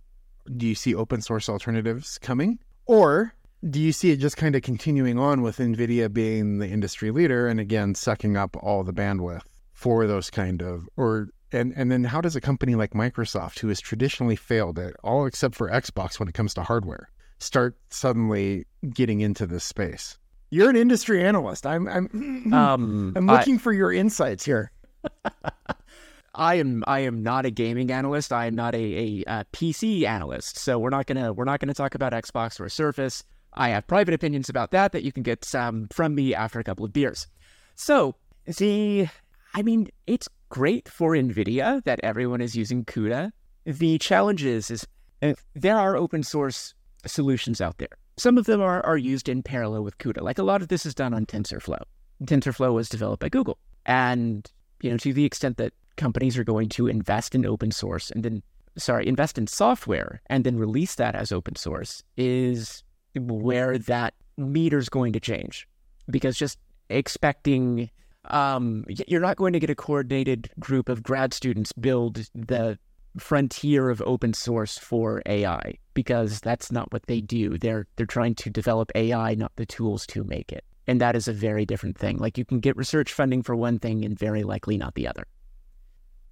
[0.58, 2.60] do you see open source alternatives coming?
[2.86, 3.34] Or
[3.70, 7.48] do you see it just kind of continuing on with NVIDIA being the industry leader
[7.48, 12.04] and again sucking up all the bandwidth for those kind of or and and then
[12.04, 16.20] how does a company like Microsoft, who has traditionally failed at all except for Xbox
[16.20, 17.10] when it comes to hardware,
[17.40, 20.18] start suddenly getting into this space?
[20.50, 21.66] You're an industry analyst.
[21.66, 24.72] I'm I'm um, I'm looking I, for your insights here.
[26.36, 28.34] I am I am not a gaming analyst.
[28.34, 30.58] I am not a, a, a, PC analyst.
[30.58, 33.24] So we're not gonna we're not gonna talk about Xbox or Surface.
[33.54, 36.64] I have private opinions about that that you can get um, from me after a
[36.64, 37.28] couple of beers.
[37.76, 39.08] So, the,
[39.54, 43.32] I mean, it's great for NVIDIA that everyone is using CUDA.
[43.66, 44.88] The challenge is, is
[45.22, 46.74] uh, there are open source
[47.06, 47.90] solutions out there.
[48.18, 50.22] Some of them are, are used in parallel with CUDA.
[50.22, 51.82] Like a lot of this is done on TensorFlow.
[52.24, 53.58] TensorFlow was developed by Google.
[53.86, 54.50] And,
[54.82, 58.24] you know, to the extent that companies are going to invest in open source and
[58.24, 58.42] then,
[58.78, 62.84] sorry, invest in software and then release that as open source is
[63.16, 65.68] where that meter's going to change
[66.10, 66.58] because just
[66.90, 67.90] expecting
[68.26, 72.78] um, you're not going to get a coordinated group of grad students build the
[73.18, 77.58] frontier of open source for AI because that's not what they do.
[77.58, 80.64] They're they're trying to develop AI, not the tools to make it.
[80.88, 82.18] And that is a very different thing.
[82.18, 85.26] Like you can get research funding for one thing and very likely not the other.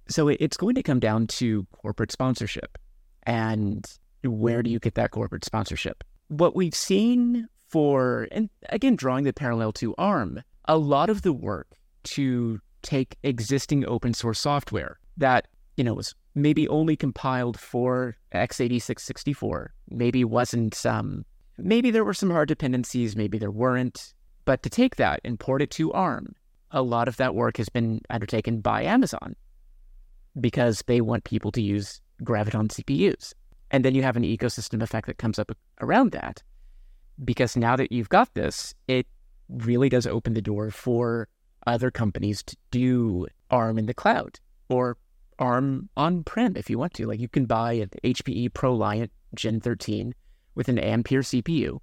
[0.08, 2.76] So it's going to come down to corporate sponsorship.
[3.22, 3.86] And
[4.24, 6.04] where do you get that corporate sponsorship?
[6.28, 11.32] What we've seen for, and again, drawing the parallel to ARM, a lot of the
[11.32, 11.68] work
[12.04, 19.00] to take existing open source software that, you know, was maybe only compiled for x86
[19.00, 21.24] 64, maybe wasn't, um,
[21.58, 24.14] maybe there were some hard dependencies, maybe there weren't.
[24.44, 26.34] But to take that and port it to ARM,
[26.72, 29.36] a lot of that work has been undertaken by Amazon
[30.40, 33.34] because they want people to use Graviton CPUs.
[33.70, 36.42] And then you have an ecosystem effect that comes up around that.
[37.24, 39.06] Because now that you've got this, it
[39.48, 41.28] really does open the door for
[41.66, 44.96] other companies to do ARM in the cloud or
[45.38, 47.06] ARM on prem if you want to.
[47.06, 50.14] Like you can buy an HPE ProLiant Gen 13
[50.54, 51.78] with an Ampere CPU,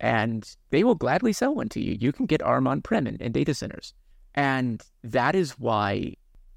[0.00, 1.96] and they will gladly sell one to you.
[1.98, 3.94] You can get ARM on prem in, in data centers.
[4.34, 6.14] And that is why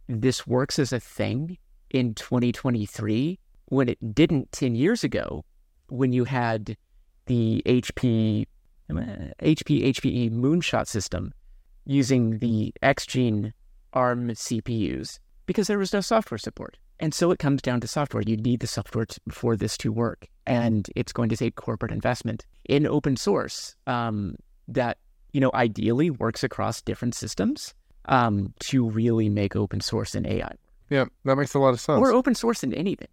[0.07, 1.57] this works as a thing
[1.89, 5.43] in 2023 when it didn't 10 years ago
[5.89, 6.77] when you had
[7.25, 8.45] the HP
[8.89, 8.93] uh,
[9.41, 11.33] HP HPE Moonshot system
[11.85, 13.53] using the X-Gene
[13.93, 16.77] ARM CPUs because there was no software support.
[16.99, 18.23] And so it comes down to software.
[18.25, 20.27] You need the software to, for this to work.
[20.47, 24.35] And it's going to take corporate investment in open source um,
[24.67, 24.97] that,
[25.33, 27.73] you know, ideally works across different systems
[28.05, 30.53] um, to really make open source and AI.
[30.89, 31.99] Yeah, that makes a lot of sense.
[31.99, 33.07] Or open source in anything.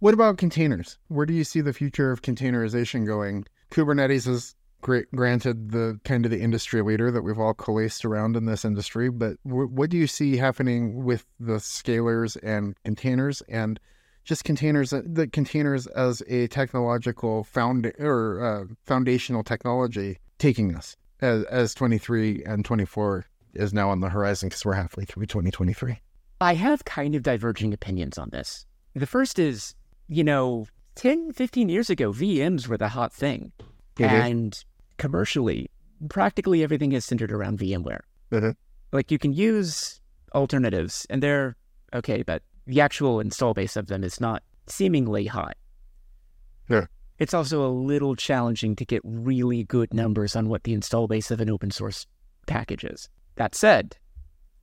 [0.00, 0.98] What about containers?
[1.08, 3.44] Where do you see the future of containerization going?
[3.70, 8.36] Kubernetes is great, granted the kind of the industry leader that we've all coalesced around
[8.36, 13.42] in this industry, but w- what do you see happening with the scalers and containers
[13.42, 13.78] and
[14.24, 20.96] just containers, uh, the containers as a technological found or uh, foundational technology taking us
[21.20, 25.98] as, as 23 and 24 is now on the horizon because we're halfway through 2023?
[26.40, 28.66] I have kind of diverging opinions on this.
[28.94, 29.74] The first is,
[30.08, 33.52] you know, 10, 15 years ago, VMs were the hot thing.
[34.00, 34.14] Mm-hmm.
[34.14, 34.64] And
[34.98, 35.70] commercially,
[36.08, 38.00] practically everything is centered around VMware.
[38.32, 38.50] Mm-hmm.
[38.92, 40.00] Like you can use
[40.34, 41.56] alternatives and they're
[41.94, 45.52] okay, but the actual install base of them is not seemingly high.
[46.68, 46.86] Yeah.
[47.18, 51.30] It's also a little challenging to get really good numbers on what the install base
[51.30, 52.06] of an open source
[52.46, 53.08] package is.
[53.36, 53.96] That said,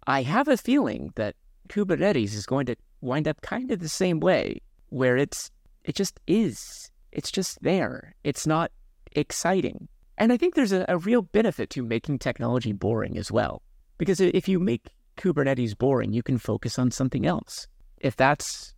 [0.08, 1.36] I have a feeling that
[1.69, 5.52] Kubernetes is going to wind up kind of the same way, where it's
[5.84, 6.89] it just is.
[7.12, 8.15] It's just there.
[8.23, 8.71] It's not
[9.13, 9.88] exciting.
[10.17, 13.62] And I think there's a, a real benefit to making technology boring as well.
[13.98, 17.67] Because if you make Kubernetes boring, you can focus on something else.
[17.98, 18.74] If that's,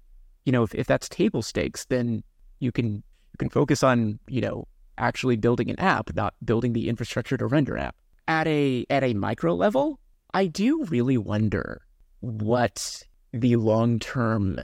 [0.46, 2.24] you know, if, if that's table stakes, then
[2.60, 6.90] you can you can focus on, you know, actually building an app, not building the
[6.90, 7.96] infrastructure to render app.
[8.28, 10.00] At a at a micro level,
[10.34, 11.82] I do really wonder
[12.22, 14.60] what the long term,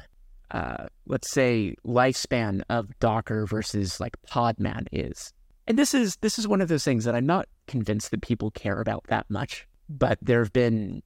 [0.52, 5.34] uh, let's say, lifespan of Docker versus like Podman is.
[5.68, 8.52] And this is this is one of those things that I'm not convinced that people
[8.52, 9.68] care about that much.
[9.90, 11.02] But there have been,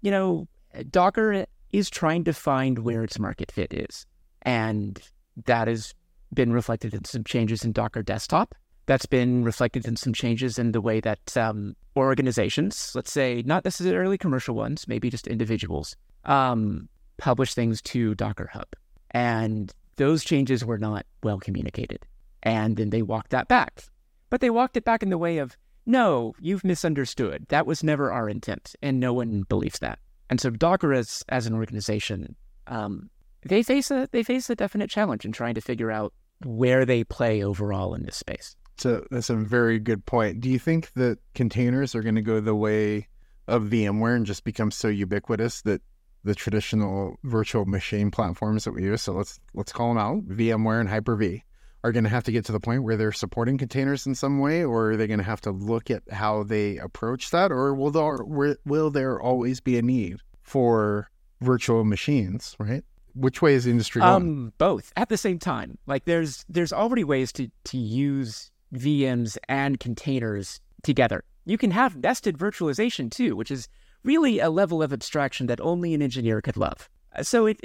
[0.00, 0.48] you know,
[0.90, 4.06] Docker is trying to find where its market fit is,
[4.42, 5.00] and
[5.46, 5.94] that has
[6.32, 8.54] been reflected in some changes in Docker Desktop.
[8.86, 13.64] That's been reflected in some changes in the way that um, organizations, let's say not
[13.64, 18.66] necessarily commercial ones, maybe just individuals, um, publish things to Docker Hub.
[19.12, 22.04] And those changes were not well communicated.
[22.42, 23.84] And then they walked that back.
[24.32, 27.44] But they walked it back in the way of, no, you've misunderstood.
[27.50, 28.74] That was never our intent.
[28.80, 29.98] And no one believes that.
[30.30, 32.34] And so Docker as, as an organization,
[32.66, 33.10] um,
[33.44, 36.14] they face a they face a definite challenge in trying to figure out
[36.46, 38.56] where they play overall in this space.
[38.78, 40.40] So that's a very good point.
[40.40, 43.08] Do you think that containers are going to go the way
[43.48, 45.82] of VMware and just become so ubiquitous that
[46.24, 50.80] the traditional virtual machine platforms that we use, so let's let's call them out, VMware
[50.80, 51.44] and Hyper-V,
[51.84, 54.38] are going to have to get to the point where they're supporting containers in some
[54.38, 57.74] way, or are they going to have to look at how they approach that, or
[57.74, 61.10] will there will there always be a need for
[61.40, 62.54] virtual machines?
[62.58, 62.84] Right?
[63.14, 64.14] Which way is the industry going?
[64.14, 65.78] Um, both at the same time.
[65.86, 71.24] Like there's there's already ways to to use VMs and containers together.
[71.44, 73.68] You can have nested virtualization too, which is
[74.04, 76.88] really a level of abstraction that only an engineer could love.
[77.22, 77.60] So it,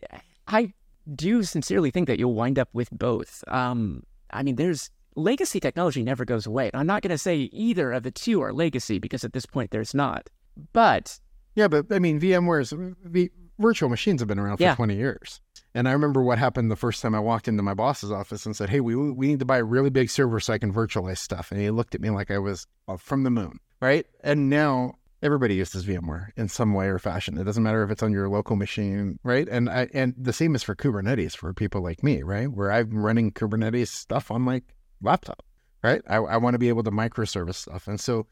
[0.47, 0.73] I
[1.15, 3.43] do sincerely think that you'll wind up with both.
[3.47, 6.69] Um, I mean, there's legacy technology never goes away.
[6.73, 9.71] I'm not going to say either of the two are legacy because at this point
[9.71, 10.29] there's not.
[10.73, 11.19] But
[11.55, 13.29] yeah, but I mean, VMware's v,
[13.59, 14.75] virtual machines have been around for Yeah.
[14.75, 15.41] 20 years.
[15.73, 18.55] And I remember what happened the first time I walked into my boss's office and
[18.55, 21.19] said, Hey, we, we need to buy a really big server so I can virtualize
[21.19, 21.51] stuff.
[21.51, 24.05] And he looked at me like I was uh, from the moon, right?
[24.23, 27.37] And now everybody uses VMware in some way or fashion.
[27.37, 29.47] It doesn't matter if it's on your local machine, right?
[29.47, 32.51] And I, and the same is for Kubernetes for people like me, right?
[32.51, 34.61] Where I'm running Kubernetes stuff on my
[35.01, 35.43] laptop,
[35.83, 36.01] right?
[36.07, 37.87] I, I want to be able to microservice stuff.
[37.87, 38.27] And so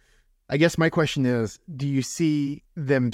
[0.49, 3.11] I guess my question is, do you see them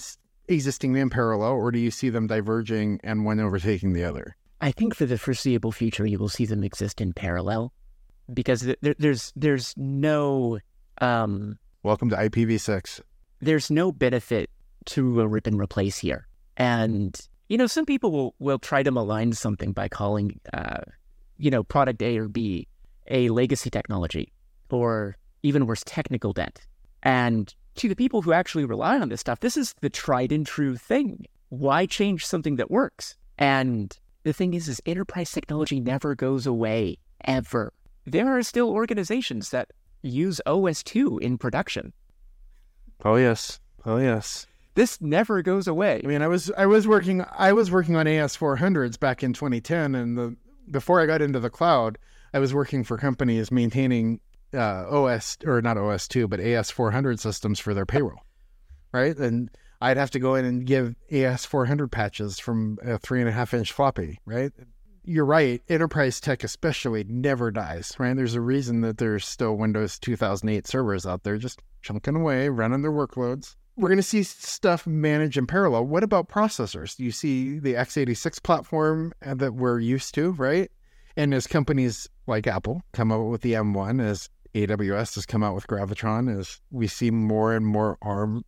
[0.48, 4.36] existing in parallel or do you see them diverging and one overtaking the other?
[4.60, 7.74] I think for the foreseeable future, you will see them exist in parallel
[8.32, 10.60] because there, there's there's no
[11.00, 13.02] um, Welcome to IPv6.
[13.42, 14.50] There's no benefit
[14.86, 16.28] to a rip and replace here.
[16.58, 17.20] And
[17.50, 20.82] you know, some people will will try to malign something by calling uh,
[21.38, 22.68] you know product A or B
[23.08, 24.32] a legacy technology
[24.70, 26.62] or even worse, technical debt.
[27.04, 30.46] And to the people who actually rely on this stuff, this is the tried and
[30.46, 31.26] true thing.
[31.50, 33.18] Why change something that works?
[33.38, 37.74] And the thing is, is enterprise technology never goes away ever.
[38.06, 39.72] There are still organizations that
[40.04, 41.94] use OS/2 in production.
[43.04, 43.60] Oh yes.
[43.86, 44.48] Oh yes.
[44.76, 46.02] This never goes away.
[46.04, 49.34] I mean, I was I was working I was working on AS 400s back in
[49.34, 50.36] 2010 and the
[50.70, 51.98] before I got into the cloud,
[52.34, 54.22] I was working for companies maintaining
[54.54, 58.22] uh, OS or not OS 2, but AS 400 systems for their payroll.
[58.94, 59.18] Right?
[59.18, 59.50] And
[59.82, 63.32] I'd have to go in and give AS 400 patches from a three and a
[63.32, 64.52] half inch floppy, right?
[65.04, 65.62] You're right.
[65.68, 68.16] Enterprise tech, especially, never dies, right?
[68.16, 72.84] There's a reason that there's still Windows 2008 servers out there just chunking away, running
[72.84, 73.56] their workloads.
[73.76, 75.86] We're going to see stuff managed in parallel.
[75.86, 77.00] What about processors?
[77.00, 80.70] You see the x86 platform uh, that we're used to, right?
[81.18, 85.56] And as companies like Apple come out with the M1, as AWS has come out
[85.56, 88.44] with Gravitron, as we see more and more ARM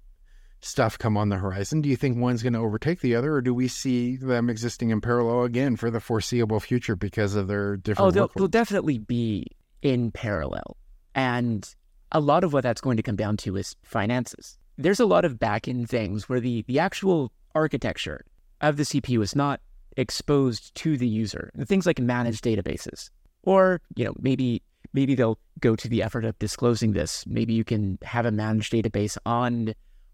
[0.64, 3.42] stuff come on the horizon, do you think one's going to overtake the other, or
[3.42, 7.74] do we see them existing in parallel again for the foreseeable future because of their
[7.74, 9.48] oh, different Oh, they'll, they'll definitely be
[9.82, 10.78] in parallel.
[11.16, 11.68] And
[12.12, 14.58] a lot of what that's going to come down to is finances.
[14.78, 18.26] There's a lot of back end things where the, the actual architecture
[18.62, 19.62] of the CPU is not
[19.98, 21.52] exposed to the user.
[21.66, 23.10] Things like managed databases.
[23.44, 27.26] Or, you know, maybe maybe they'll go to the effort of disclosing this.
[27.28, 29.74] Maybe you can have a managed database on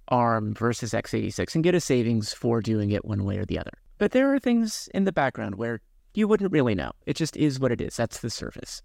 [0.09, 3.71] ARM versus x86 and get a savings for doing it one way or the other.
[3.97, 5.81] But there are things in the background where
[6.13, 6.91] you wouldn't really know.
[7.05, 7.95] It just is what it is.
[7.95, 8.81] That's the surface.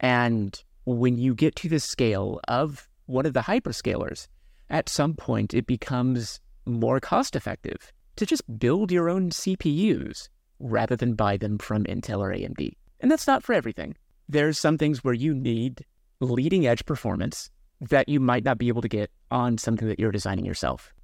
[0.00, 4.28] And when you get to the scale of one of the hyperscalers,
[4.70, 10.96] at some point it becomes more cost effective to just build your own CPUs rather
[10.96, 12.72] than buy them from Intel or AMD.
[13.00, 13.96] And that's not for everything.
[14.28, 15.84] There's some things where you need
[16.20, 17.50] leading edge performance
[17.90, 20.94] that you might not be able to get on something that you're designing yourself.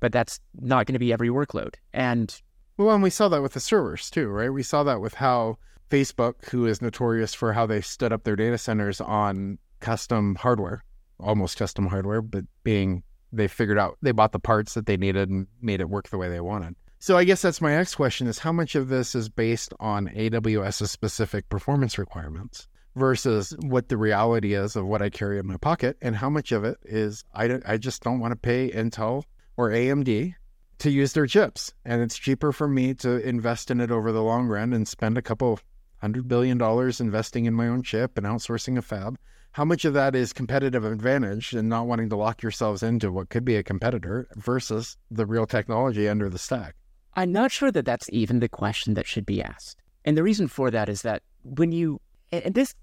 [0.00, 1.74] But that's not going to be every workload.
[1.92, 2.34] And
[2.76, 4.52] Well, and we saw that with the servers too, right?
[4.52, 5.58] We saw that with how
[5.90, 10.84] Facebook, who is notorious for how they stood up their data centers on custom hardware,
[11.18, 13.02] almost custom hardware, but being
[13.32, 16.18] they figured out they bought the parts that they needed and made it work the
[16.18, 16.74] way they wanted.
[16.98, 20.08] So I guess that's my next question is how much of this is based on
[20.08, 25.56] AWS's specific performance requirements versus what the reality is of what I carry in my
[25.56, 28.70] pocket and how much of it is I, don't, I just don't want to pay
[28.70, 29.24] Intel
[29.56, 30.34] or AMD
[30.78, 31.72] to use their chips.
[31.84, 35.18] And it's cheaper for me to invest in it over the long run and spend
[35.18, 35.60] a couple
[35.98, 39.18] hundred billion dollars investing in my own chip and outsourcing a fab.
[39.52, 43.30] How much of that is competitive advantage and not wanting to lock yourselves into what
[43.30, 46.76] could be a competitor versus the real technology under the stack?
[47.14, 49.82] I'm not sure that that's even the question that should be asked.
[50.04, 52.00] And the reason for that is that when you,
[52.32, 52.74] and this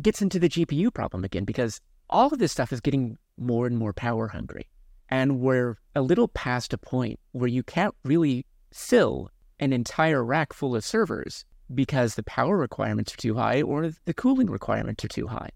[0.00, 1.80] gets into the GPU problem again, because
[2.10, 4.68] all of this stuff is getting more and more power hungry.
[5.08, 9.30] And we're a little past a point where you can't really fill
[9.60, 11.44] an entire rack full of servers
[11.74, 15.50] because the power requirements are too high or the cooling requirements are too high.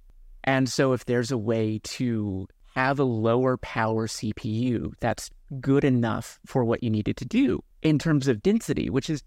[0.45, 5.31] And so if there's a way to have a lower power CPU that's
[5.61, 9.23] good enough for what you need it to do in terms of density, which is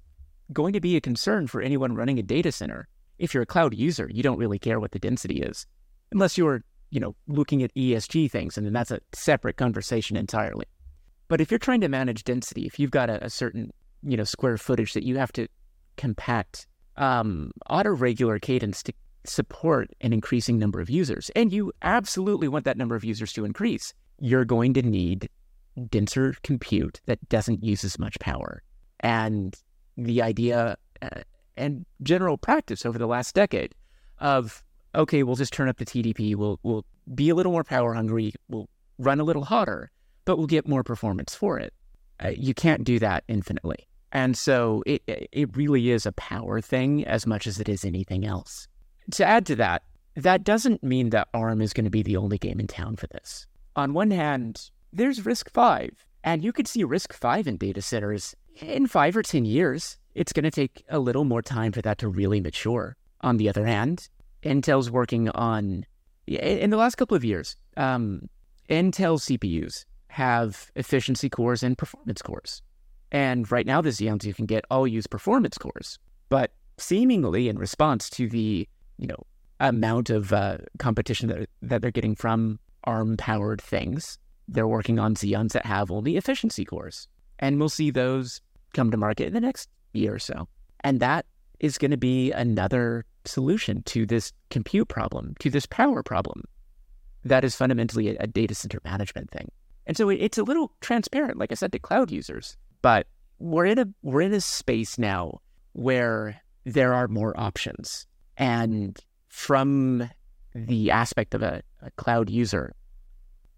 [0.52, 2.88] going to be a concern for anyone running a data center.
[3.20, 5.66] If you're a cloud user, you don't really care what the density is,
[6.12, 10.66] unless you're, you know, looking at ESG things, and then that's a separate conversation entirely.
[11.28, 13.72] But if you're trying to manage density, if you've got a, a certain,
[14.04, 15.48] you know, square footage that you have to
[15.98, 18.94] compact, um, auto regular cadence to
[19.26, 23.46] support an increasing number of users, and you absolutely want that number of users to
[23.46, 25.30] increase, you're going to need
[25.90, 28.62] denser compute that doesn't use as much power.
[29.00, 29.56] And
[29.98, 31.22] the idea uh,
[31.58, 33.74] and general practice over the last decade
[34.20, 34.64] of
[34.96, 38.34] okay, we'll just turn up the TDP, we'll we'll be a little more power hungry,
[38.48, 39.92] we'll run a little hotter,
[40.26, 41.74] but we'll get more performance for it.
[42.24, 43.88] Uh, you can't do that infinitely.
[44.12, 48.26] And so it it really is a power thing as much as it is anything
[48.26, 48.68] else.
[49.12, 49.82] To add to that,
[50.16, 53.08] that doesn't mean that ARM is going to be the only game in town for
[53.08, 53.48] this.
[53.76, 59.16] On one hand, there's RISC-V, and you could see RISC-V in data centers in five
[59.16, 59.98] or 10 years.
[60.16, 62.96] It's going to take a little more time for that to really mature.
[63.22, 64.10] On the other hand,
[64.44, 65.86] Intel's working on,
[66.28, 68.30] in the last couple of years, um,
[68.70, 72.62] Intel CPUs have efficiency cores and performance cores.
[73.12, 76.00] And right now, the Xeons you can get all use performance cores.
[76.30, 79.24] But seemingly in response to the, you know,
[79.60, 85.16] amount of uh, competition that, that they're getting from ARM powered things, they're working on
[85.16, 87.08] Xeons that have only efficiency cores.
[87.44, 88.40] And we'll see those
[88.74, 90.48] come to market in the next year or so.
[90.80, 91.26] And that
[91.60, 96.46] is going to be another solution to this compute problem, to this power problem.
[97.26, 99.52] That is fundamentally a, a data center management thing.
[99.86, 102.56] And so it, it's a little transparent, like I said, to cloud users.
[102.82, 103.08] But
[103.40, 105.42] we're in a we're in a space now
[105.74, 108.08] where there are more options.
[108.38, 110.10] And from
[110.56, 112.74] the aspect of a, a cloud user,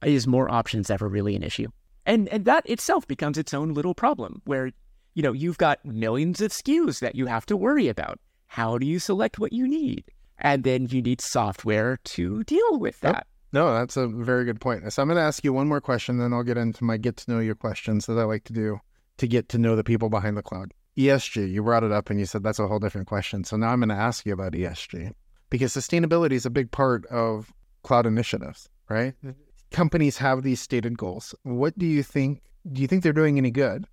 [0.03, 1.67] is more options ever really an issue?
[2.06, 4.72] And and that itself becomes its own little problem where,
[5.14, 8.20] you know, you've got millions of SKUs that you have to worry about.
[8.47, 10.06] How do you select what you need?
[10.38, 13.16] And then you need software to deal with that.
[13.16, 13.28] Yep.
[13.53, 14.91] No, that's a very good point.
[14.91, 17.16] So I'm going to ask you one more question, then I'll get into my get
[17.18, 18.80] to know your questions that I like to do
[19.18, 20.74] to get to know the people behind the cloud.
[20.97, 23.43] ESG, you brought it up and you said that's a whole different question.
[23.43, 25.12] So now I'm going to ask you about ESG
[25.49, 27.53] because sustainability is a big part of
[27.84, 29.14] cloud initiatives, right?
[29.24, 29.39] Mm-hmm.
[29.76, 31.36] Companies have these stated goals.
[31.43, 32.41] What do you think?
[32.71, 33.88] Do you think they're doing any good?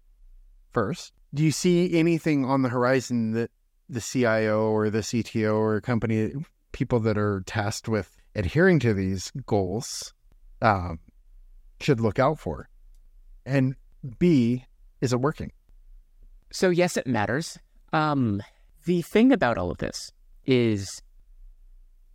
[0.71, 3.51] First, do you see anything on the horizon that
[3.89, 6.35] the CIO or the CTO or company
[6.71, 10.15] people that are tasked with adhering to these goals
[10.61, 11.01] um,
[11.81, 12.69] should look out for?
[13.45, 13.75] And
[14.21, 14.65] B,
[15.01, 15.51] is it working?
[16.53, 17.59] So, yes, it matters.
[17.93, 18.41] Um,
[18.85, 20.13] the thing about all of this
[20.47, 21.03] is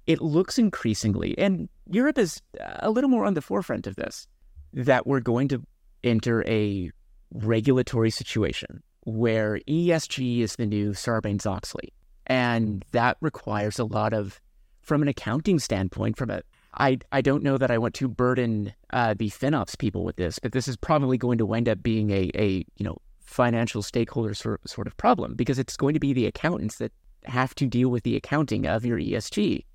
[0.08, 2.42] it looks increasingly, and Europe is
[2.80, 4.28] a little more on the forefront of this,
[4.74, 5.62] that we're going to
[6.04, 6.92] enter a
[7.34, 11.94] regulatory situation where ESG is the new Sarbanes Oxley.
[12.26, 14.42] And that requires a lot of,
[14.82, 16.42] from an accounting standpoint, from a
[16.80, 20.38] I, I don't know that I want to burden uh, the FinOps people with this,
[20.38, 24.34] but this is probably going to wind up being a, a you know financial stakeholder
[24.34, 26.92] sort, sort of problem because it's going to be the accountants that
[27.26, 29.66] have to deal with the accounting of your ESG.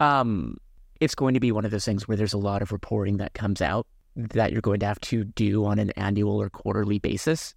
[0.00, 0.56] Um,
[1.00, 3.34] it's going to be one of those things where there's a lot of reporting that
[3.34, 3.86] comes out
[4.16, 7.54] that you're going to have to do on an annual or quarterly basis.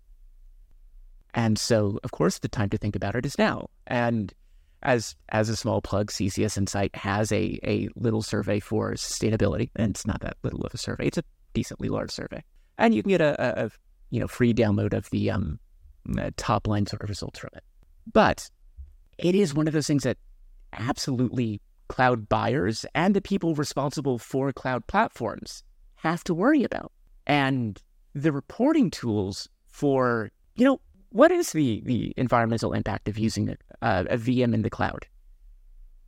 [1.33, 3.69] And so, of course, the time to think about it is now.
[3.87, 4.33] And
[4.83, 9.91] as as a small plug, CCS Insight has a a little survey for sustainability, and
[9.91, 11.23] it's not that little of a survey; it's a
[11.53, 12.43] decently large survey,
[12.77, 13.71] and you can get a, a, a
[14.11, 15.59] you know free download of the um
[16.35, 17.63] top line sort of results from it.
[18.11, 18.49] But
[19.17, 20.17] it is one of those things that
[20.73, 25.63] absolutely cloud buyers and the people responsible for cloud platforms
[25.95, 26.91] have to worry about.
[27.25, 27.81] And
[28.13, 30.79] the reporting tools for, you know,
[31.09, 33.49] what is the, the environmental impact of using
[33.81, 35.05] a, a VM in the cloud?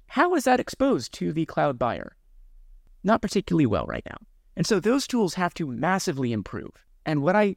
[0.08, 2.16] How is that exposed to the cloud buyer?
[3.04, 4.18] Not particularly well right now.
[4.56, 6.72] And so those tools have to massively improve.
[7.06, 7.56] And what I,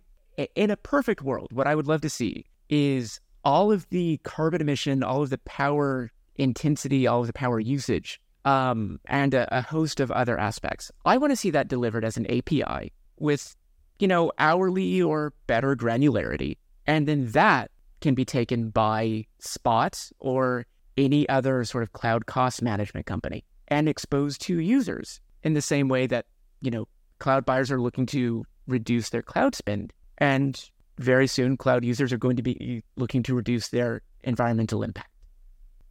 [0.55, 4.61] in a perfect world, what I would love to see is all of the carbon
[4.61, 9.61] emission, all of the power intensity, all of the power usage, um, and a, a
[9.61, 10.91] host of other aspects.
[11.05, 13.57] I want to see that delivered as an API with,
[13.99, 16.57] you know, hourly or better granularity.
[16.87, 17.71] And then that
[18.01, 20.65] can be taken by Spot or
[20.97, 25.89] any other sort of cloud cost management company and exposed to users in the same
[25.89, 26.27] way that,
[26.61, 29.93] you know, cloud buyers are looking to reduce their cloud spend.
[30.19, 30.61] And
[30.99, 35.11] very soon, cloud users are going to be looking to reduce their environmental impact.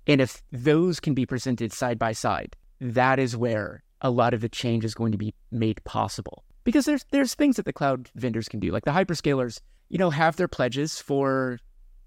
[0.07, 4.41] And if those can be presented side by side, that is where a lot of
[4.41, 6.43] the change is going to be made possible.
[6.63, 10.09] Because there's there's things that the cloud vendors can do, like the hyperscalers, you know,
[10.09, 11.59] have their pledges for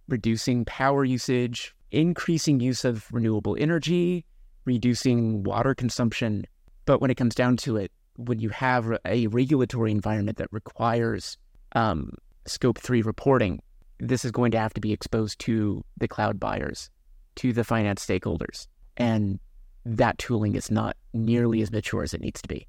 [0.09, 4.25] reducing power usage, increasing use of renewable energy,
[4.65, 6.47] reducing water consumption.
[6.85, 11.39] But when it comes down to it, when you have a regulatory environment that requires
[11.73, 12.13] um,
[12.47, 13.63] scope three reporting,
[13.99, 16.91] this is going to have to be exposed to the cloud buyers
[17.37, 18.67] to the finance stakeholders.
[18.97, 19.39] And
[19.85, 22.67] that tooling is not nearly as mature as it needs to be.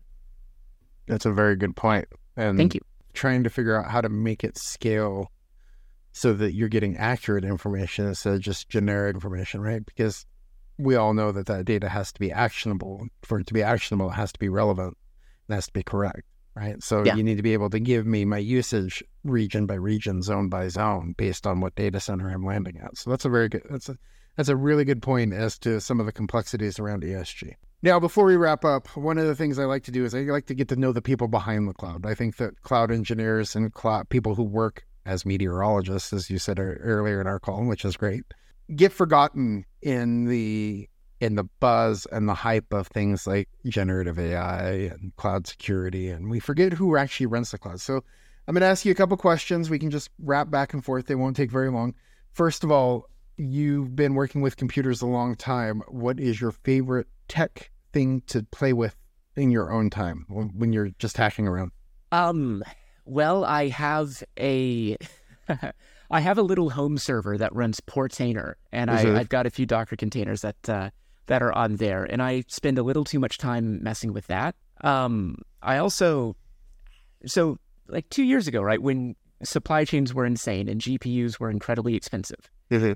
[1.07, 2.07] That's a very good point.
[2.37, 2.81] And thank you.
[3.13, 5.31] Trying to figure out how to make it scale
[6.13, 9.85] so that you're getting accurate information instead of just generic information, right?
[9.85, 10.25] Because
[10.77, 13.07] we all know that that data has to be actionable.
[13.23, 14.97] For it to be actionable, it has to be relevant.
[15.49, 16.23] It has to be correct.
[16.53, 16.83] right?
[16.83, 17.15] So Yeah.
[17.15, 20.67] you need to be able to give me my usage region by region, zone by
[20.67, 22.97] zone, based on what data center I'm landing at.
[22.97, 23.63] So that's a very good.
[23.69, 23.97] That's a
[24.35, 27.53] that's a really good point as to some of the complexities around ESG.
[27.83, 30.21] Now, before we wrap up, one of the things I like to do is I
[30.21, 32.05] like to get to know the people behind the cloud.
[32.05, 36.59] I think that cloud engineers and cloud people who work as meteorologists, as you said
[36.59, 38.23] earlier in our call, which is great,
[38.75, 40.87] get forgotten in the
[41.19, 46.29] in the buzz and the hype of things like generative AI and cloud security, and
[46.29, 47.79] we forget who actually runs the cloud.
[47.79, 48.03] So
[48.47, 49.69] I'm going to ask you a couple questions.
[49.69, 51.05] We can just wrap back and forth.
[51.05, 51.93] They won't take very long.
[52.33, 53.07] First of all,
[53.41, 55.81] you've been working with computers a long time.
[55.87, 58.95] What is your favorite tech thing to play with
[59.35, 61.71] in your own time when you're just hacking around?
[62.11, 62.63] Um,
[63.05, 64.97] well, I have a
[66.11, 68.91] I have a little home server that runs Portainer, and.
[68.91, 70.89] I, I've got a few Docker containers that uh,
[71.27, 74.55] that are on there, and I spend a little too much time messing with that.
[74.81, 76.35] Um, I also
[77.25, 81.95] so like two years ago, right when supply chains were insane and GPUs were incredibly
[81.95, 82.49] expensive,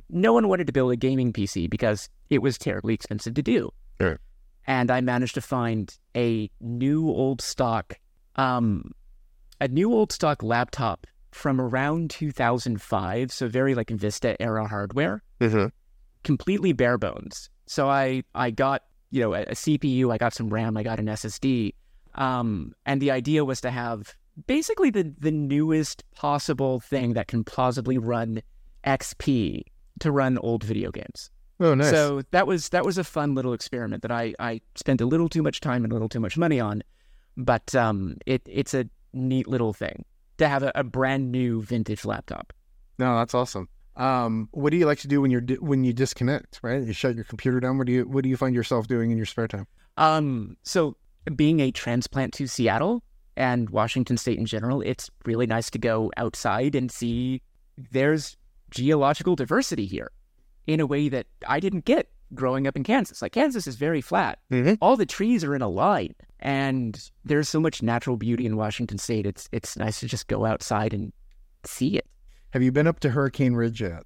[0.09, 3.71] no one wanted to build a gaming PC because it was terribly expensive to do.
[3.99, 4.19] Sure.
[4.67, 7.99] And I managed to find a new old stock,
[8.35, 8.91] um,
[9.61, 13.31] a new old stock laptop from around 2005.
[13.31, 15.21] So very like Vista era hardware,
[16.23, 17.49] completely bare bones.
[17.67, 20.99] So I I got you know a, a CPU, I got some RAM, I got
[20.99, 21.73] an SSD,
[22.15, 24.15] um, and the idea was to have
[24.47, 28.41] basically the the newest possible thing that can plausibly run
[28.85, 29.63] XP
[29.99, 31.29] to run old video games.
[31.59, 31.89] Oh, nice.
[31.89, 35.29] So that was that was a fun little experiment that I I spent a little
[35.29, 36.83] too much time and a little too much money on,
[37.37, 40.03] but um, it it's a neat little thing
[40.37, 42.51] to have a, a brand new vintage laptop.
[42.99, 43.69] No, that's awesome.
[43.95, 46.59] Um, what do you like to do when you're di- when you disconnect?
[46.61, 47.77] Right, you shut your computer down.
[47.77, 49.67] What do you what do you find yourself doing in your spare time?
[49.95, 50.97] Um, so
[51.35, 53.01] being a transplant to Seattle
[53.37, 57.41] and Washington State in general, it's really nice to go outside and see
[57.91, 58.35] there's
[58.75, 60.11] geological diversity here
[60.67, 63.21] in a way that I didn't get growing up in Kansas.
[63.21, 64.39] Like Kansas is very flat.
[64.51, 64.77] Mhm.
[64.81, 68.97] All the trees are in a line and there's so much natural beauty in Washington
[68.97, 69.25] State.
[69.25, 71.13] It's it's nice to just go outside and
[71.65, 72.05] see it.
[72.51, 74.03] Have you been up to Hurricane Ridge yet?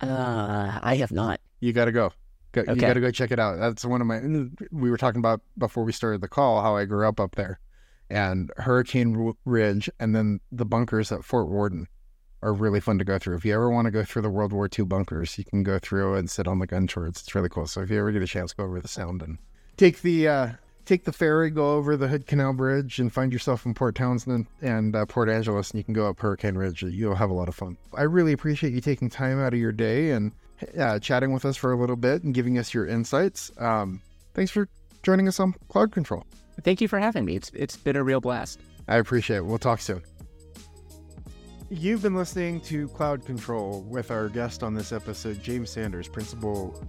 [0.00, 1.40] Uh, I have not.
[1.60, 2.12] You got to go.
[2.52, 3.58] Go- You got to go check it out.
[3.58, 4.20] That's one of my.
[4.70, 7.58] We were talking about before we started the call how I grew up up there,
[8.10, 11.86] and Hurricane Ridge, and then the bunkers at Fort Worden
[12.44, 13.36] are really fun to go through.
[13.36, 15.78] If you ever want to go through the World War II bunkers, you can go
[15.78, 17.22] through and sit on the gun turrets.
[17.22, 17.66] It's really cool.
[17.66, 19.38] So if you ever get a chance, go over the Sound and
[19.78, 20.48] take the uh,
[20.84, 24.46] take the ferry, go over the Hood Canal Bridge, and find yourself in Port Townsend
[24.60, 26.82] and uh, Port Angeles, and you can go up Hurricane Ridge.
[26.82, 27.78] You'll have a lot of fun.
[27.94, 30.30] I really appreciate you taking time out of your day and
[30.78, 33.50] uh, chatting with us for a little bit and giving us your insights.
[33.58, 34.02] Um,
[34.34, 34.68] thanks for
[35.02, 36.24] joining us on Cloud Control.
[36.62, 37.36] Thank you for having me.
[37.36, 38.60] It's it's been a real blast.
[38.86, 39.46] I appreciate it.
[39.46, 40.02] We'll talk soon.
[41.76, 46.80] You've been listening to Cloud Control with our guest on this episode, James Sanders, Principal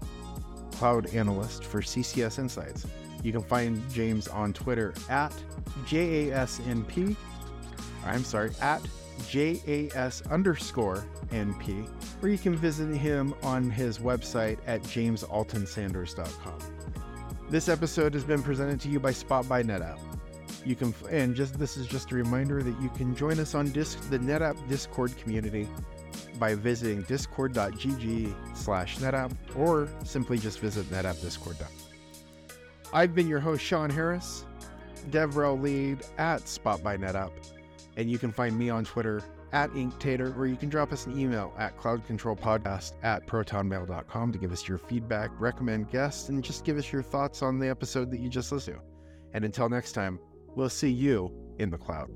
[0.74, 2.86] Cloud Analyst for CCS Insights.
[3.24, 5.34] You can find James on Twitter at
[5.86, 7.16] JASNP.
[8.06, 8.84] I'm sorry, at
[9.28, 11.90] JAS underscore NP,
[12.22, 16.60] or you can visit him on his website at jamesaltonsanders.com.
[17.50, 19.98] This episode has been presented to you by Spot by NetApp.
[20.66, 23.70] You can, and just this is just a reminder that you can join us on
[23.72, 25.68] disc, the NetApp Discord community
[26.40, 31.68] by visiting discord.gg slash NetApp or simply just visit netappdiscord.com.
[32.94, 34.46] I've been your host, Sean Harris,
[35.12, 37.32] DevRel lead at Spot by NetApp,
[37.98, 41.18] and you can find me on Twitter at Inktater, or you can drop us an
[41.18, 46.78] email at cloudcontrolpodcast at protonmail.com to give us your feedback, recommend guests, and just give
[46.78, 48.84] us your thoughts on the episode that you just listened to.
[49.34, 50.20] And until next time,
[50.56, 52.10] we'll see you in the cloud.